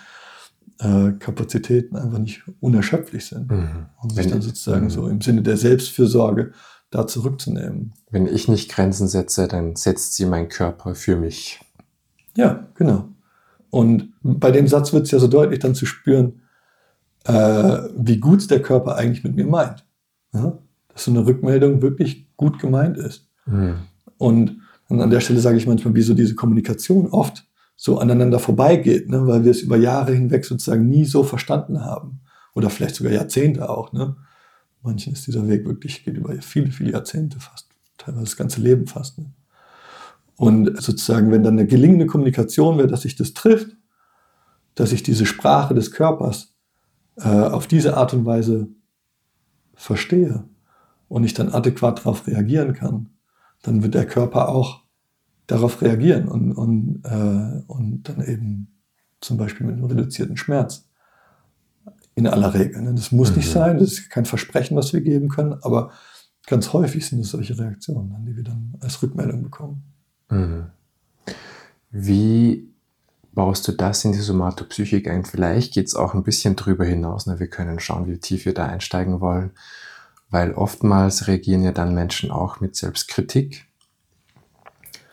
[0.80, 3.50] äh, Kapazitäten einfach nicht unerschöpflich sind.
[3.50, 3.86] Mhm.
[4.02, 4.90] Und sich dann sozusagen mhm.
[4.90, 6.52] so im Sinne der Selbstfürsorge
[6.90, 7.92] da zurückzunehmen.
[8.10, 11.60] Wenn ich nicht Grenzen setze, dann setzt sie mein Körper für mich.
[12.36, 13.08] Ja, genau.
[13.70, 16.42] Und bei dem Satz wird es ja so deutlich dann zu spüren,
[17.24, 19.84] äh, wie gut der Körper eigentlich mit mir meint.
[20.32, 20.58] Ja?
[20.88, 23.28] Dass so eine Rückmeldung wirklich gut gemeint ist.
[23.46, 23.76] Mhm.
[24.18, 29.08] Und, an der Stelle sage ich manchmal, wie so diese Kommunikation oft so aneinander vorbeigeht,
[29.08, 29.26] ne?
[29.26, 32.20] weil wir es über Jahre hinweg sozusagen nie so verstanden haben.
[32.54, 33.92] Oder vielleicht sogar Jahrzehnte auch.
[33.92, 34.16] Ne?
[34.82, 38.86] Manchen ist dieser Weg wirklich, geht über viele, viele Jahrzehnte fast, teilweise das ganze Leben
[38.86, 39.18] fast.
[39.18, 39.32] Ne?
[40.36, 43.76] Und sozusagen, wenn dann eine gelingende Kommunikation wäre, dass sich das trifft,
[44.74, 46.54] dass ich diese Sprache des Körpers
[47.16, 48.68] äh, auf diese Art und Weise
[49.74, 50.44] verstehe
[51.08, 53.10] und ich dann adäquat darauf reagieren kann,
[53.64, 54.82] dann wird der Körper auch
[55.46, 58.68] darauf reagieren und, und, äh, und dann eben
[59.20, 60.86] zum Beispiel mit einem reduzierten Schmerz.
[62.14, 62.80] In aller Regel.
[62.82, 62.94] Ne?
[62.94, 63.36] Das muss mhm.
[63.38, 65.90] nicht sein, das ist kein Versprechen, was wir geben können, aber
[66.46, 69.82] ganz häufig sind es solche Reaktionen, die wir dann als Rückmeldung bekommen.
[70.30, 70.66] Mhm.
[71.90, 72.68] Wie
[73.32, 75.24] baust du das in die Somatopsychik ein?
[75.24, 77.26] Vielleicht geht es auch ein bisschen drüber hinaus.
[77.26, 77.40] Ne?
[77.40, 79.50] Wir können schauen, wie tief wir da einsteigen wollen
[80.34, 83.68] weil oftmals reagieren ja dann Menschen auch mit Selbstkritik.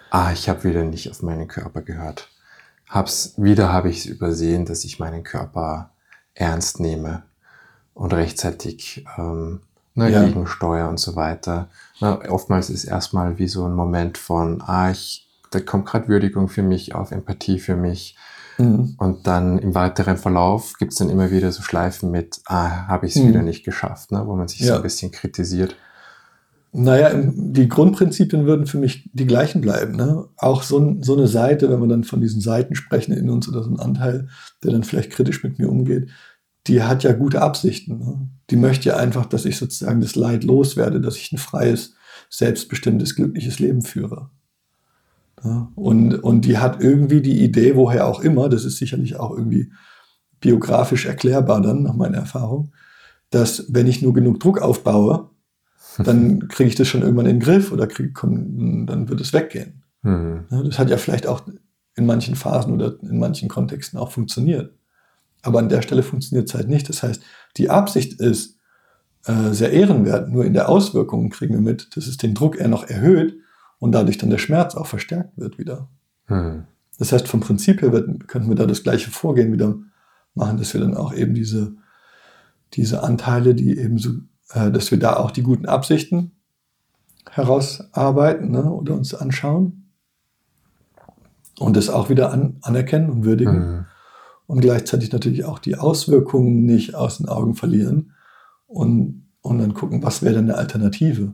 [0.10, 2.32] Ah, ich habe wieder nicht auf meinen Körper gehört.
[2.90, 5.92] Hab's, wieder habe ich es übersehen, dass ich meinen Körper
[6.34, 7.22] ernst nehme
[7.94, 9.62] und rechtzeitig ähm,
[9.94, 10.24] ne, ja.
[10.24, 11.70] gegensteuere und so weiter.
[12.00, 16.50] Na, oftmals ist erstmal wie so ein Moment von, ah, ich, da kommt gerade Würdigung
[16.50, 18.18] für mich auf, Empathie für mich.
[18.62, 18.95] Mhm.
[18.97, 23.08] Und dann im weiteren Verlauf gibt es dann immer wieder so Schleifen mit, ah, habe
[23.08, 23.30] ich es mhm.
[23.30, 24.24] wieder nicht geschafft, ne?
[24.26, 24.67] wo man sich ja.
[24.67, 25.76] so ein bisschen kritisiert.
[26.74, 29.95] Naja, die Grundprinzipien würden für mich die gleichen bleiben.
[29.95, 30.26] Ne?
[30.38, 33.63] Auch so, so eine Seite, wenn wir dann von diesen Seiten sprechen in uns oder
[33.63, 34.30] so ein Anteil,
[34.63, 36.10] der dann vielleicht kritisch mit mir umgeht,
[36.67, 37.97] die hat ja gute Absichten.
[37.97, 38.30] Ne?
[38.50, 41.95] Die möchte ja einfach, dass ich sozusagen das Leid loswerde, dass ich ein freies,
[42.30, 44.30] selbstbestimmtes, glückliches Leben führe.
[45.43, 49.32] Ja, und, und die hat irgendwie die Idee, woher auch immer, das ist sicherlich auch
[49.32, 49.71] irgendwie
[50.39, 52.73] biografisch erklärbar dann, nach meiner Erfahrung,
[53.30, 55.30] dass wenn ich nur genug Druck aufbaue,
[56.04, 59.34] dann kriege ich das schon irgendwann in den Griff oder krieg, komm, dann wird es
[59.34, 59.84] weggehen.
[60.04, 60.45] Mhm.
[60.49, 61.41] Ja, das hat ja vielleicht auch
[61.95, 64.73] in manchen Phasen oder in manchen Kontexten auch funktioniert.
[65.41, 66.88] Aber an der Stelle funktioniert es halt nicht.
[66.88, 67.21] Das heißt,
[67.58, 68.58] die Absicht ist
[69.25, 72.67] äh, sehr ehrenwert, nur in der Auswirkung kriegen wir mit, dass es den Druck eher
[72.67, 73.40] noch erhöht
[73.82, 75.89] und dadurch dann der Schmerz auch verstärkt wird wieder.
[76.28, 76.65] Hm.
[77.00, 79.76] Das heißt, vom Prinzip her wird, könnten wir da das gleiche Vorgehen wieder
[80.36, 81.74] machen, dass wir dann auch eben diese,
[82.74, 84.12] diese Anteile, die eben so,
[84.54, 86.34] äh, dass wir da auch die guten Absichten
[87.28, 89.89] herausarbeiten ne, oder uns anschauen
[91.58, 93.58] und das auch wieder an, anerkennen und würdigen.
[93.58, 93.86] Mhm.
[94.46, 98.12] Und gleichzeitig natürlich auch die Auswirkungen nicht aus den Augen verlieren
[98.67, 101.34] und, und dann gucken, was wäre denn eine Alternative.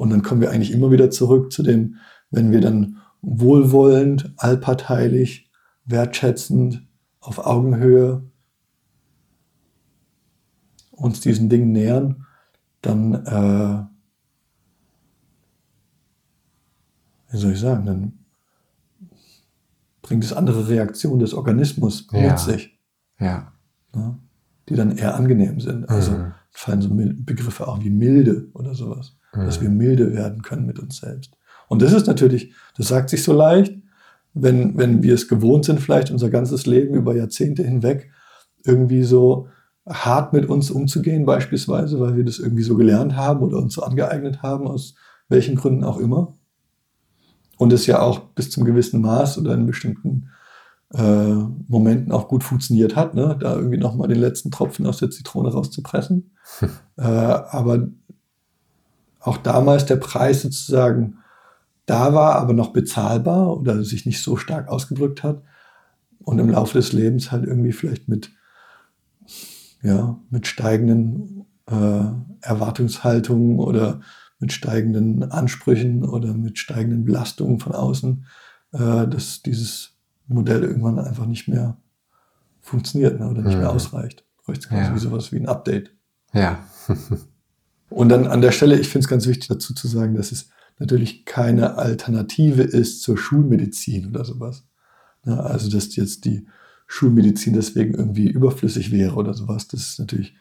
[0.00, 1.96] Und dann kommen wir eigentlich immer wieder zurück zu dem,
[2.30, 5.50] wenn wir dann wohlwollend, allparteilich,
[5.84, 6.88] wertschätzend,
[7.20, 8.22] auf Augenhöhe
[10.92, 12.24] uns diesen Dingen nähern,
[12.80, 13.84] dann, äh,
[17.32, 18.24] wie soll ich sagen, dann
[20.00, 22.22] bringt es andere Reaktionen des Organismus ja.
[22.22, 22.80] mit sich.
[23.18, 23.52] Ja.
[23.94, 24.18] ja.
[24.70, 25.90] Die dann eher angenehm sind.
[25.90, 26.32] Also mhm.
[26.52, 29.19] fallen so Begriffe auch wie milde oder sowas.
[29.34, 29.44] Mhm.
[29.44, 31.36] Dass wir milde werden können mit uns selbst.
[31.68, 33.74] Und das ist natürlich, das sagt sich so leicht,
[34.34, 38.10] wenn, wenn wir es gewohnt sind, vielleicht unser ganzes Leben über Jahrzehnte hinweg
[38.64, 39.48] irgendwie so
[39.88, 43.82] hart mit uns umzugehen, beispielsweise, weil wir das irgendwie so gelernt haben oder uns so
[43.82, 44.94] angeeignet haben, aus
[45.28, 46.36] welchen Gründen auch immer.
[47.56, 50.30] Und es ja auch bis zum gewissen Maß oder in bestimmten
[50.94, 51.34] äh,
[51.68, 53.36] Momenten auch gut funktioniert hat, ne?
[53.38, 56.32] da irgendwie nochmal den letzten Tropfen aus der Zitrone rauszupressen.
[56.58, 56.70] Hm.
[56.96, 57.88] Äh, aber
[59.20, 61.18] auch damals der Preis sozusagen
[61.86, 65.42] da war, aber noch bezahlbar oder sich nicht so stark ausgedrückt hat.
[66.22, 68.30] Und im Laufe des Lebens halt irgendwie vielleicht mit,
[69.82, 72.04] ja, mit steigenden äh,
[72.42, 74.00] Erwartungshaltungen oder
[74.38, 78.26] mit steigenden Ansprüchen oder mit steigenden Belastungen von außen,
[78.72, 79.96] äh, dass dieses
[80.28, 81.76] Modell irgendwann einfach nicht mehr
[82.60, 83.60] funktioniert ne, oder nicht mhm.
[83.60, 84.24] mehr ausreicht.
[84.44, 84.94] Bräuchte ja.
[84.94, 85.94] wie sowas wie ein Update.
[86.32, 86.58] Ja.
[87.90, 90.48] Und dann an der Stelle, ich finde es ganz wichtig dazu zu sagen, dass es
[90.78, 94.64] natürlich keine Alternative ist zur Schulmedizin oder sowas.
[95.26, 96.46] Ja, also, dass jetzt die
[96.86, 100.34] Schulmedizin deswegen irgendwie überflüssig wäre oder sowas, das ist natürlich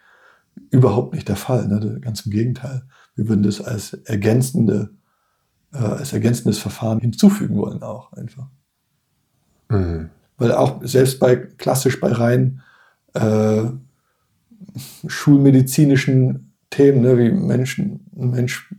[0.71, 1.67] überhaupt nicht der Fall.
[1.67, 1.99] Ne?
[1.99, 2.83] Ganz im Gegenteil.
[3.15, 4.91] Wir würden das als ergänzende,
[5.73, 8.47] äh, als ergänzendes Verfahren hinzufügen wollen auch einfach.
[9.69, 10.09] Mhm.
[10.38, 12.62] Weil auch selbst bei klassisch bei rein
[13.13, 13.63] äh,
[15.07, 18.73] schulmedizinischen Themen, ne, wie Menschen, ein Mensch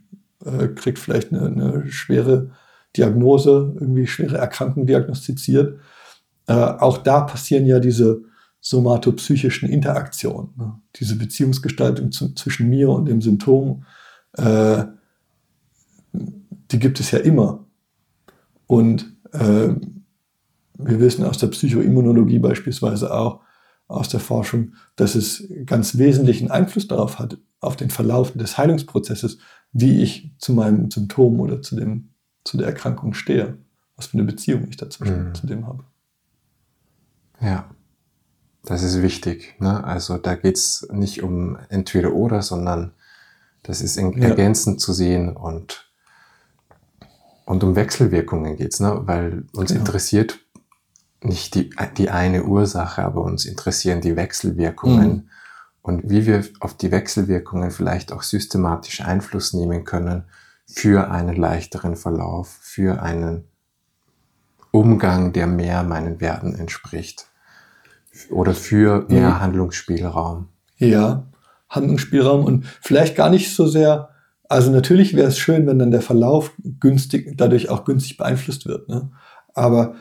[0.44, 2.50] äh, kriegt vielleicht eine, eine, schwere
[2.96, 5.78] Diagnose, irgendwie schwere Erkrankung diagnostiziert.
[6.46, 8.22] Äh, auch da passieren ja diese
[8.60, 10.74] somatopsychischen Interaktionen, ne?
[10.96, 13.84] diese Beziehungsgestaltung zu, zwischen mir und dem Symptom,
[14.36, 14.84] äh,
[16.12, 17.64] die gibt es ja immer.
[18.66, 19.74] Und äh,
[20.74, 23.40] wir wissen aus der Psychoimmunologie beispielsweise auch,
[23.90, 29.38] aus der Forschung, dass es ganz wesentlichen Einfluss darauf hat, auf den Verlauf des Heilungsprozesses,
[29.72, 32.10] wie ich zu meinem Symptom oder zu, dem,
[32.44, 33.58] zu der Erkrankung stehe.
[33.96, 35.34] Was für eine Beziehung ich dazwischen mhm.
[35.34, 35.84] zu dem habe.
[37.40, 37.68] Ja,
[38.64, 39.56] das ist wichtig.
[39.58, 39.82] Ne?
[39.84, 42.92] Also da geht es nicht um entweder oder, sondern
[43.62, 44.08] das ist ja.
[44.10, 45.90] ergänzend zu sehen und,
[47.44, 49.02] und um Wechselwirkungen geht es, ne?
[49.04, 49.78] weil uns ja.
[49.78, 50.38] interessiert
[51.22, 55.08] nicht die, die eine Ursache, aber uns interessieren die Wechselwirkungen.
[55.08, 55.30] Mhm
[55.82, 60.24] und wie wir auf die Wechselwirkungen vielleicht auch systematisch Einfluss nehmen können
[60.66, 63.44] für einen leichteren Verlauf, für einen
[64.70, 67.26] Umgang, der mehr meinen Werten entspricht
[68.30, 69.40] oder für mehr mhm.
[69.40, 70.48] Handlungsspielraum.
[70.76, 71.26] Ja,
[71.68, 74.10] Handlungsspielraum und vielleicht gar nicht so sehr,
[74.48, 78.88] also natürlich wäre es schön, wenn dann der Verlauf günstig, dadurch auch günstig beeinflusst wird.
[78.88, 79.10] Ne?
[79.54, 79.94] Aber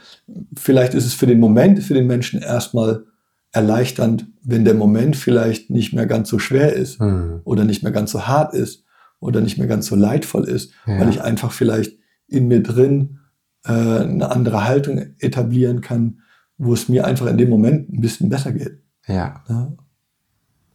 [0.56, 3.06] vielleicht ist es für den Moment, für den Menschen erstmal
[3.52, 7.42] erleichternd, wenn der Moment vielleicht nicht mehr ganz so schwer ist mhm.
[7.44, 8.86] oder nicht mehr ganz so hart ist
[9.20, 11.00] oder nicht mehr ganz so leidvoll ist, ja.
[11.00, 13.20] weil ich einfach vielleicht in mir drin
[13.66, 16.22] äh, eine andere Haltung etablieren kann,
[16.58, 18.82] wo es mir einfach in dem Moment ein bisschen besser geht.
[19.08, 19.44] Ja.
[19.50, 19.72] Ja.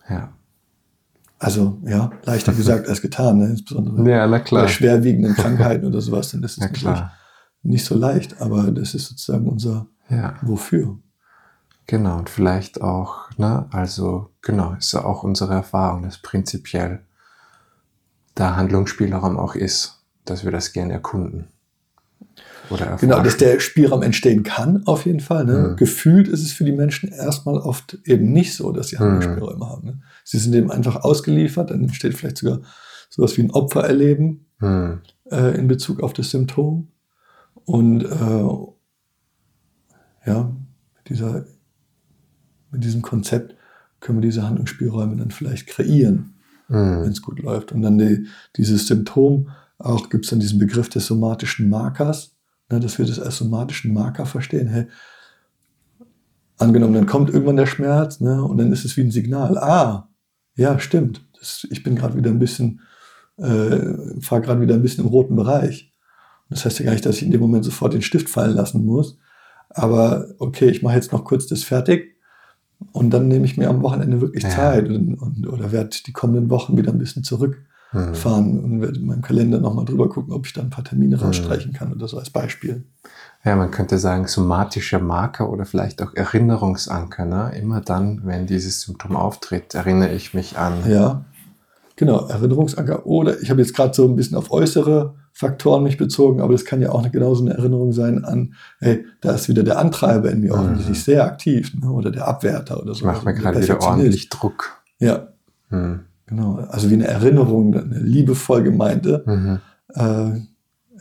[0.08, 0.32] ja.
[1.38, 3.46] Also ja, leichter gesagt als getan, ne?
[3.46, 6.98] insbesondere ja, bei schwerwiegenden Krankheiten oder sowas, dann ist es natürlich
[7.64, 10.34] nicht so leicht, aber das ist sozusagen unser ja.
[10.42, 10.98] Wofür.
[11.86, 17.00] Genau, und vielleicht auch, ne, also genau, ist ja auch unsere Erfahrung, dass prinzipiell
[18.34, 21.48] da Handlungsspielraum auch ist, dass wir das gerne erkunden.
[22.70, 23.10] Oder erforschen.
[23.10, 25.44] genau, dass der Spielraum entstehen kann, auf jeden Fall.
[25.44, 25.68] Ne?
[25.70, 25.76] Mhm.
[25.76, 29.68] Gefühlt ist es für die Menschen erstmal oft eben nicht so, dass sie Handlungsspielräume mhm.
[29.68, 29.86] haben.
[29.86, 30.00] Ne?
[30.24, 32.60] Sie sind dem einfach ausgeliefert, dann entsteht vielleicht sogar
[33.10, 35.02] sowas wie ein Opfererleben mhm.
[35.30, 36.88] äh, in Bezug auf das Symptom.
[37.64, 38.48] Und äh,
[40.26, 40.54] ja,
[41.08, 41.46] dieser
[42.74, 43.54] mit diesem Konzept
[44.00, 46.34] können wir diese Handlungsspielräume dann vielleicht kreieren,
[46.68, 47.02] mhm.
[47.02, 47.72] wenn es gut läuft.
[47.72, 49.48] Und dann die, dieses Symptom,
[49.78, 52.36] auch gibt es dann diesen Begriff des somatischen Markers,
[52.70, 54.68] ne, dass wir das als somatischen Marker verstehen.
[54.68, 54.86] Hey,
[56.58, 59.56] angenommen, dann kommt irgendwann der Schmerz ne, und dann ist es wie ein Signal.
[59.56, 60.08] Ah,
[60.56, 61.24] ja, stimmt.
[61.38, 62.80] Das, ich bin gerade wieder ein bisschen,
[63.36, 65.93] äh, fahre gerade wieder ein bisschen im roten Bereich.
[66.50, 68.84] Das heißt ja gar nicht, dass ich in dem Moment sofort den Stift fallen lassen
[68.84, 69.18] muss.
[69.70, 72.16] Aber okay, ich mache jetzt noch kurz das fertig
[72.92, 74.50] und dann nehme ich mir am Wochenende wirklich ja.
[74.50, 78.64] Zeit und, und, oder werde die kommenden Wochen wieder ein bisschen zurückfahren mhm.
[78.64, 81.22] und werde in meinem Kalender nochmal drüber gucken, ob ich da ein paar Termine mhm.
[81.22, 82.84] rausstreichen kann oder so als Beispiel.
[83.44, 87.24] Ja, man könnte sagen, somatische Marker oder vielleicht auch Erinnerungsanker.
[87.24, 87.52] Ne?
[87.58, 90.74] Immer dann, wenn dieses Symptom auftritt, erinnere ich mich an.
[90.88, 91.24] Ja,
[91.96, 93.06] genau, Erinnerungsanker.
[93.06, 96.64] Oder ich habe jetzt gerade so ein bisschen auf äußere Faktoren mich bezogen, aber das
[96.64, 100.40] kann ja auch genauso eine Erinnerung sein an, hey, da ist wieder der Antreiber in
[100.40, 100.60] mir mhm.
[100.60, 101.90] offensichtlich sehr aktiv ne?
[101.90, 103.00] oder der Abwärter oder so.
[103.00, 104.80] Ich mache mir gerade wieder ordentlich Druck.
[105.00, 105.32] Ja.
[105.70, 106.00] Mhm.
[106.26, 109.58] Genau, also wie eine Erinnerung, eine liebevoll gemeinte Mhm.
[109.88, 110.40] äh,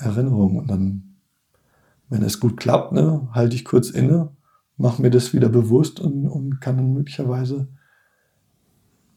[0.03, 0.57] Erinnerung.
[0.57, 1.15] Und dann,
[2.09, 4.29] wenn es gut klappt, ne, halte ich kurz inne,
[4.77, 7.67] mache mir das wieder bewusst und, und kann dann möglicherweise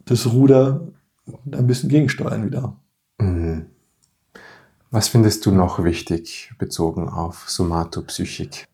[0.04, 0.88] das Ruder
[1.50, 2.76] ein bisschen gegensteuern wieder.
[4.96, 8.64] Was findest du noch wichtig bezogen auf Somatopsychik?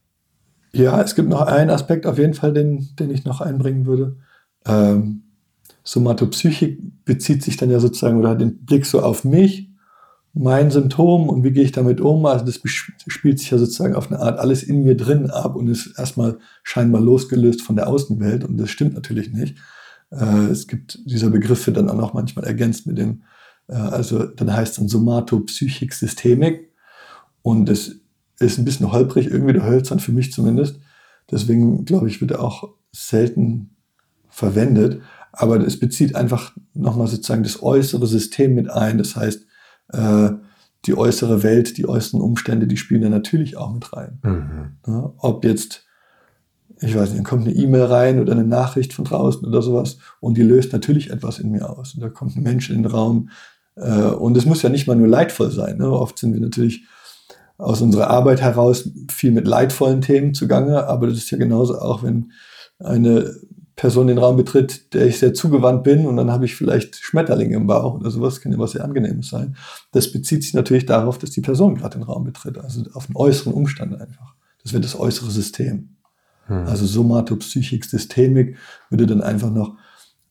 [0.72, 4.18] Ja, es gibt noch einen Aspekt auf jeden Fall, den, den ich noch einbringen würde.
[4.64, 5.24] Ähm,
[5.82, 9.68] Somatopsychik bezieht sich dann ja sozusagen oder hat den Blick so auf mich,
[10.32, 12.24] mein Symptom und wie gehe ich damit um.
[12.24, 12.60] Also das
[13.08, 16.38] spielt sich ja sozusagen auf eine Art alles in mir drin ab und ist erstmal
[16.62, 19.56] scheinbar losgelöst von der Außenwelt und das stimmt natürlich nicht.
[20.12, 23.24] Äh, es gibt dieser Begriff wird dann auch manchmal ergänzt mit dem,
[23.74, 26.70] also dann heißt es dann Somatopsychik-Systemik
[27.42, 27.96] und das
[28.38, 30.80] ist ein bisschen holprig, irgendwie der hölzern für mich zumindest.
[31.30, 33.76] Deswegen glaube ich, wird er auch selten
[34.28, 35.00] verwendet.
[35.32, 38.98] Aber es bezieht einfach nochmal sozusagen das äußere System mit ein.
[38.98, 39.46] Das heißt,
[39.92, 40.30] äh,
[40.84, 44.18] die äußere Welt, die äußeren Umstände, die spielen da natürlich auch mit rein.
[44.22, 44.72] Mhm.
[44.86, 45.86] Ja, ob jetzt,
[46.80, 49.98] ich weiß nicht, dann kommt eine E-Mail rein oder eine Nachricht von draußen oder sowas
[50.20, 51.94] und die löst natürlich etwas in mir aus.
[51.94, 53.30] Und da kommt ein Mensch in den Raum.
[53.76, 55.78] Äh, und es muss ja nicht mal nur leidvoll sein.
[55.78, 55.90] Ne?
[55.90, 56.84] Oft sind wir natürlich
[57.58, 62.02] aus unserer Arbeit heraus viel mit leidvollen Themen zugange, aber das ist ja genauso auch,
[62.02, 62.32] wenn
[62.80, 63.34] eine
[63.76, 67.56] Person den Raum betritt, der ich sehr zugewandt bin und dann habe ich vielleicht Schmetterlinge
[67.56, 69.56] im Bauch oder sowas, kann ja was sehr Angenehmes sein.
[69.92, 73.16] Das bezieht sich natürlich darauf, dass die Person gerade den Raum betritt, also auf einen
[73.16, 74.34] äußeren Umstand einfach.
[74.62, 75.96] Das wird das äußere System.
[76.48, 76.66] Mhm.
[76.66, 78.56] Also Somatopsychik, Systemik
[78.90, 79.76] würde dann einfach noch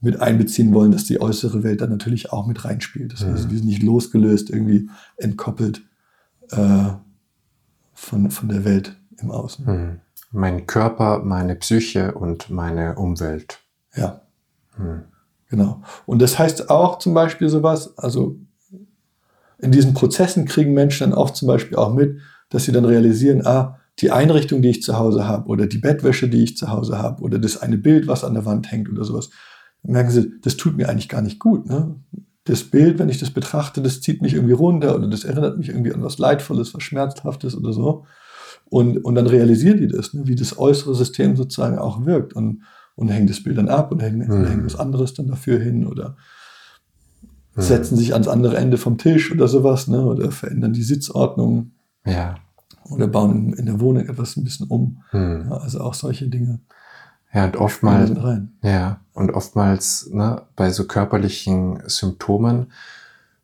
[0.02, 3.14] mit einbeziehen wollen, dass die äußere Welt dann natürlich auch mit reinspielt.
[3.14, 3.52] Das heißt, Mhm.
[3.52, 5.84] wir sind nicht losgelöst, irgendwie entkoppelt
[6.52, 6.90] äh,
[7.94, 9.66] von, von der Welt im Außen.
[9.66, 10.00] Mhm.
[10.32, 13.60] Mein Körper, meine Psyche und meine Umwelt.
[13.96, 14.22] Ja,
[14.78, 15.04] Mhm.
[15.50, 15.82] genau.
[16.06, 18.38] Und das heißt auch zum Beispiel sowas, also
[19.60, 22.18] in diesen Prozessen kriegen Menschen dann oft zum Beispiel auch mit,
[22.50, 26.28] dass sie dann realisieren, ah, die Einrichtung, die ich zu Hause habe oder die Bettwäsche,
[26.28, 29.04] die ich zu Hause habe oder das eine Bild, was an der Wand hängt oder
[29.04, 29.30] sowas,
[29.84, 31.68] merken sie, das tut mir eigentlich gar nicht gut.
[31.68, 31.96] Ne?
[32.46, 35.70] Das Bild, wenn ich das betrachte, das zieht mich irgendwie runter oder das erinnert mich
[35.70, 38.06] irgendwie an was Leidvolles, was Schmerzhaftes oder so.
[38.70, 40.22] Und, und dann realisieren die das, ne?
[40.26, 42.64] wie das äußere System sozusagen auch wirkt und,
[42.96, 44.46] und hängen das Bild dann ab und hängen, Mhm.
[44.46, 46.16] hängen was anderes dann dafür hin oder
[47.56, 47.62] Mhm.
[47.64, 50.02] setzen sich ans andere Ende vom Tisch oder sowas, ne?
[50.06, 51.72] oder verändern die Sitzordnung
[52.06, 52.36] Ja.
[52.90, 55.04] oder bauen in, in der Wohnung etwas ein bisschen um.
[55.12, 55.48] Mhm.
[55.50, 56.60] Ja, also auch solche Dinge
[57.34, 58.12] Ja, und oftmals,
[58.62, 62.72] ja, und oftmals ne, bei so körperlichen Symptomen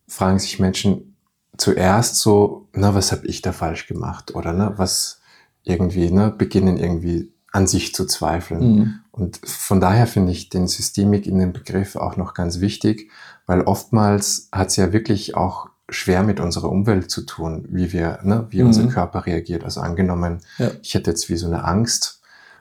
[0.08, 1.16] fragen sich Menschen
[1.58, 4.36] zuerst so, na, was habe ich da falsch gemacht?
[4.36, 5.22] Oder ne, was
[5.64, 8.76] irgendwie, ne, beginnen irgendwie an sich zu zweifeln.
[8.76, 9.00] Mhm.
[9.12, 13.10] Und von daher finde ich den Systemik in dem Begriff auch noch ganz wichtig,
[13.46, 18.20] weil oftmals hat es ja wirklich auch schwer mit unserer Umwelt zu tun, wie wir,
[18.24, 18.68] ne, wie Mhm.
[18.68, 19.64] unser Körper reagiert.
[19.64, 20.72] Also angenommen, Ja.
[20.84, 22.17] ich hätte jetzt wie so eine Angst,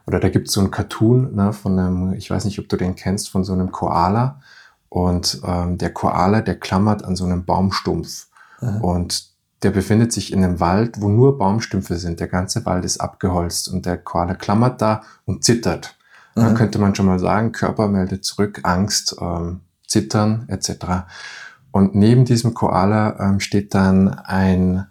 [0.07, 2.77] oder da gibt es so einen Cartoon ne, von einem, ich weiß nicht, ob du
[2.77, 4.41] den kennst, von so einem Koala.
[4.89, 8.29] Und ähm, der Koala, der klammert an so einem Baumstumpf.
[8.61, 8.79] Aha.
[8.79, 9.27] Und
[9.63, 12.21] der befindet sich in einem Wald, wo nur Baumstümpfe sind.
[12.21, 15.97] Der ganze Wald ist abgeholzt und der Koala klammert da und zittert.
[16.37, 16.55] Da Aha.
[16.55, 21.09] könnte man schon mal sagen, Körper meldet zurück, Angst, ähm, Zittern etc.
[21.73, 24.87] Und neben diesem Koala ähm, steht dann ein,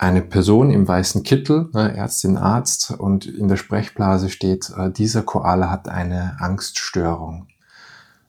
[0.00, 5.20] eine Person im weißen Kittel, ne, Ärztin, Arzt, und in der Sprechblase steht, äh, dieser
[5.22, 7.46] Koala hat eine Angststörung.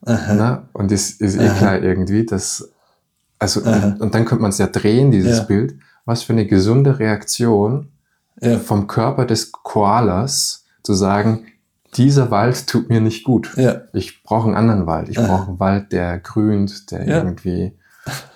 [0.05, 0.63] Ne?
[0.73, 1.57] Und es ist eh Aha.
[1.57, 2.69] klar irgendwie, dass,
[3.39, 5.43] also, und, und dann könnte man es ja drehen, dieses Ja.
[5.45, 5.75] Bild.
[6.05, 7.87] Was für eine gesunde Reaktion
[8.41, 8.57] Ja.
[8.59, 11.45] vom Körper des Koalas zu sagen,
[11.95, 13.53] dieser Wald tut mir nicht gut.
[13.55, 13.81] ja.
[13.93, 15.07] Ich brauche einen anderen Wald.
[15.07, 17.73] Ich brauche einen Wald, der grünt, der irgendwie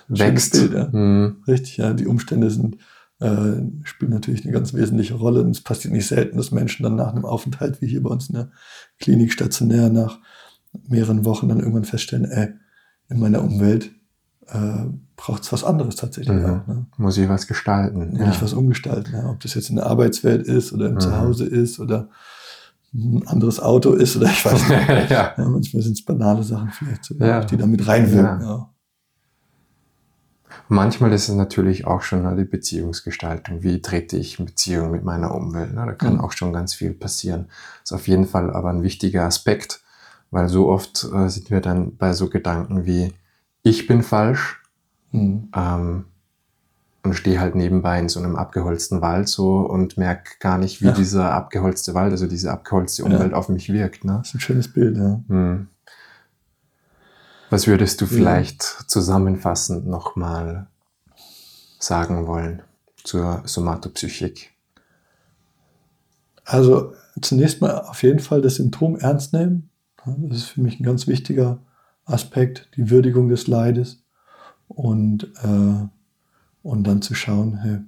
[0.08, 0.54] wächst.
[0.54, 0.94] Bild.
[0.94, 1.92] Hm, Richtig, ja.
[1.94, 2.78] Die Umstände sind,
[3.26, 5.42] äh, spielen natürlich eine ganz wesentliche Rolle.
[5.42, 8.30] Und es passiert nicht selten, dass Menschen dann nach einem Aufenthalt, wie hier bei uns
[8.30, 8.50] in der
[9.00, 10.20] Klinik stationär, nach
[10.88, 12.50] mehreren Wochen dann irgendwann feststellen, ey,
[13.10, 13.92] in meiner Umwelt
[14.48, 14.86] äh,
[15.16, 16.46] braucht es was anderes tatsächlich Mhm.
[16.46, 16.68] auch.
[16.68, 16.86] Ne?
[16.98, 18.14] muss ich was gestalten.
[18.14, 18.30] Will Ja.
[18.32, 19.14] ich was umgestalten.
[19.14, 19.30] Ja?
[19.32, 21.00] Ob das jetzt in der Arbeitswelt ist oder im Mhm.
[21.00, 22.10] Zuhause ist oder
[22.94, 25.10] ein anderes Auto ist oder ich weiß nicht.
[25.10, 25.34] ja.
[25.38, 28.42] Ja, manchmal sind es banale Sachen vielleicht sogar, die da mit reinwirken.
[28.42, 28.70] Ja.
[30.70, 30.76] Ja.
[30.76, 33.62] Manchmal ist es natürlich auch schon ne, die Beziehungsgestaltung.
[33.64, 35.74] Wie trete ich in Beziehung mit meiner Umwelt?
[35.74, 35.86] Ne?
[35.86, 36.20] Da kann Mhm.
[36.22, 37.48] auch schon ganz viel passieren.
[37.84, 39.82] Ist auf jeden Fall aber ein wichtiger Aspekt,
[40.32, 43.14] weil so oft äh, sind wir dann bei so Gedanken wie,
[43.64, 44.62] ich bin falsch
[45.12, 45.50] Mhm.
[45.56, 46.06] ähm,
[47.04, 50.88] und stehe halt nebenbei in so einem abgeholzten Wald so und merke gar nicht, wie
[50.88, 50.92] Ja.
[50.94, 53.08] dieser abgeholzte Wald, also diese abgeholste Ja.
[53.10, 54.04] Umwelt auf mich wirkt.
[54.04, 54.16] Ne?
[54.18, 55.22] Das ist ein schönes Bild, ja.
[55.28, 55.68] Hm.
[57.56, 58.88] Was würdest du vielleicht ja.
[58.88, 60.68] zusammenfassend nochmal
[61.80, 62.64] sagen wollen
[63.02, 64.52] zur Somatopsychik?
[66.44, 66.92] Also
[67.22, 69.70] zunächst mal auf jeden Fall das Symptom ernst nehmen.
[70.06, 71.60] Das ist für mich ein ganz wichtiger
[72.04, 74.04] Aspekt, die Würdigung des Leides
[74.68, 75.88] und, äh,
[76.62, 77.80] und dann zu schauen, hey,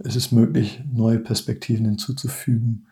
[0.00, 2.88] es ist möglich, neue Perspektiven hinzuzufügen,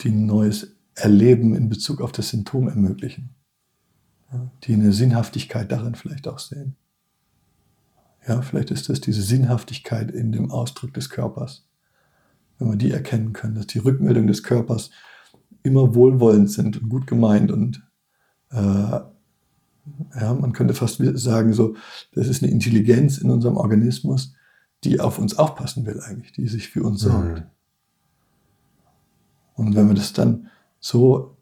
[0.00, 3.36] die ein neues Erleben in Bezug auf das Symptom ermöglichen,
[4.64, 6.76] die eine Sinnhaftigkeit darin vielleicht auch sehen.
[8.26, 11.66] Ja, vielleicht ist das diese Sinnhaftigkeit in dem Ausdruck des Körpers.
[12.58, 14.90] Wenn wir die erkennen können, dass die Rückmeldungen des Körpers
[15.62, 17.82] immer wohlwollend sind und gut gemeint und
[18.50, 19.00] äh,
[20.20, 21.74] ja, man könnte fast sagen, so,
[22.12, 24.34] das ist eine Intelligenz in unserem Organismus,
[24.84, 27.40] die auf uns aufpassen will eigentlich, die sich für uns sorgt.
[27.40, 27.46] Mhm.
[29.54, 30.48] Und wenn wir das dann
[30.78, 31.37] so,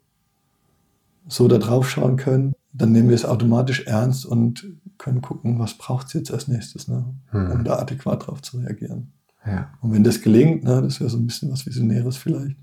[1.27, 4.65] so da drauf schauen können, dann nehmen wir es automatisch ernst und
[4.97, 7.05] können gucken, was braucht es jetzt als nächstes, ne?
[7.31, 7.51] Mhm.
[7.51, 9.11] um da adäquat drauf zu reagieren.
[9.45, 9.71] Ja.
[9.81, 12.57] Und wenn das gelingt, ne, das wäre so ein bisschen was Visionäres vielleicht,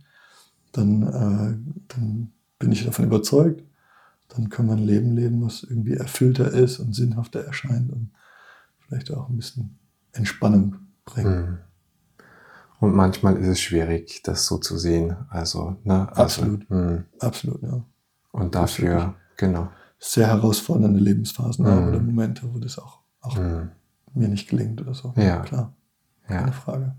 [0.73, 3.63] dann, äh, dann bin ich davon überzeugt,
[4.29, 8.11] dann kann man ein Leben leben, was irgendwie erfüllter ist und sinnhafter erscheint und
[8.81, 9.79] vielleicht auch ein bisschen
[10.13, 11.29] Entspannung bringt.
[11.29, 11.59] Mhm.
[12.81, 15.17] Und manchmal ist es schwierig, das so zu sehen.
[15.31, 16.09] Also, ne?
[16.11, 16.71] Also, Absolut.
[16.71, 17.05] Mh.
[17.21, 17.85] Absolut, ja.
[18.35, 19.69] Und dafür, genau.
[20.01, 21.89] Sehr herausfordernde Lebensphasen mhm.
[21.89, 23.71] oder Momente, wo das auch, auch mhm.
[24.13, 25.15] mir nicht gelingt oder so.
[25.17, 25.39] Ja.
[25.41, 25.73] Klar.
[26.29, 26.41] Ja.
[26.41, 26.95] Keine Frage.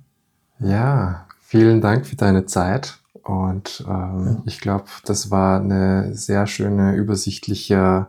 [0.60, 3.00] Ja, vielen Dank für deine Zeit.
[3.22, 4.44] Und ähm, ja.
[4.46, 8.08] ich glaube, das war eine sehr schöne, übersichtliche,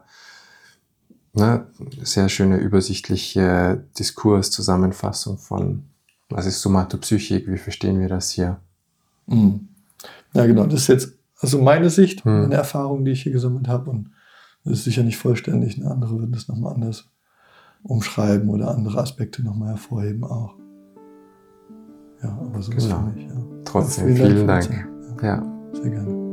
[1.32, 1.66] ne,
[2.02, 5.82] sehr schöne, übersichtliche Diskurszusammenfassung von
[6.28, 8.60] was ist Somatopsychik, wie verstehen wir das hier?
[9.26, 9.68] Mhm.
[10.32, 10.66] Ja, genau.
[10.66, 12.42] Das ist jetzt also meine Sicht, mhm.
[12.42, 13.90] meine Erfahrung, die ich hier gesammelt habe.
[13.90, 14.10] Und
[14.64, 15.78] das ist sicher nicht vollständig.
[15.78, 17.10] Eine andere würden das nochmal anders
[17.82, 20.54] umschreiben oder andere Aspekte nochmal hervorheben auch.
[22.22, 22.82] Ja, aber so genau.
[22.82, 23.24] ist für mich.
[23.26, 23.34] Ja.
[23.64, 24.68] Trotzdem, vielen, vielen Dank.
[24.68, 25.22] Dank.
[25.22, 25.42] Ja.
[25.72, 26.26] Sehr gerne.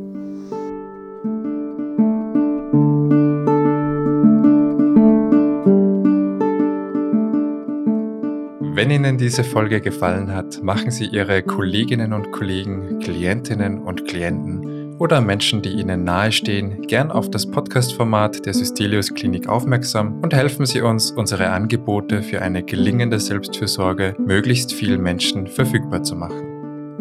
[8.75, 14.82] Wenn Ihnen diese Folge gefallen hat, machen Sie Ihre Kolleginnen und Kollegen, Klientinnen und Klienten
[14.99, 20.65] oder Menschen, die Ihnen nahestehen, gern auf das Podcast-Format der Systelius Klinik aufmerksam und helfen
[20.65, 26.53] Sie uns, unsere Angebote für eine gelingende Selbstfürsorge möglichst vielen Menschen verfügbar zu machen.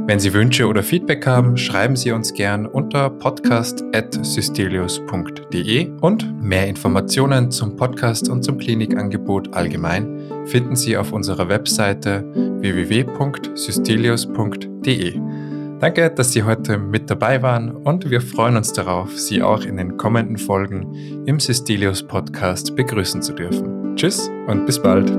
[0.05, 7.53] Wenn Sie Wünsche oder Feedback haben, schreiben Sie uns gern unter podcast.systelius.de und mehr Informationen
[7.53, 15.21] zum Podcast und zum Klinikangebot allgemein finden Sie auf unserer Webseite www.systelius.de.
[15.83, 19.79] Danke, dass Sie heute mit dabei waren und wir freuen uns darauf, Sie auch in
[19.79, 23.97] den kommenden Folgen im Systelius Podcast begrüßen zu dürfen.
[23.97, 25.11] Tschüss und bis bald.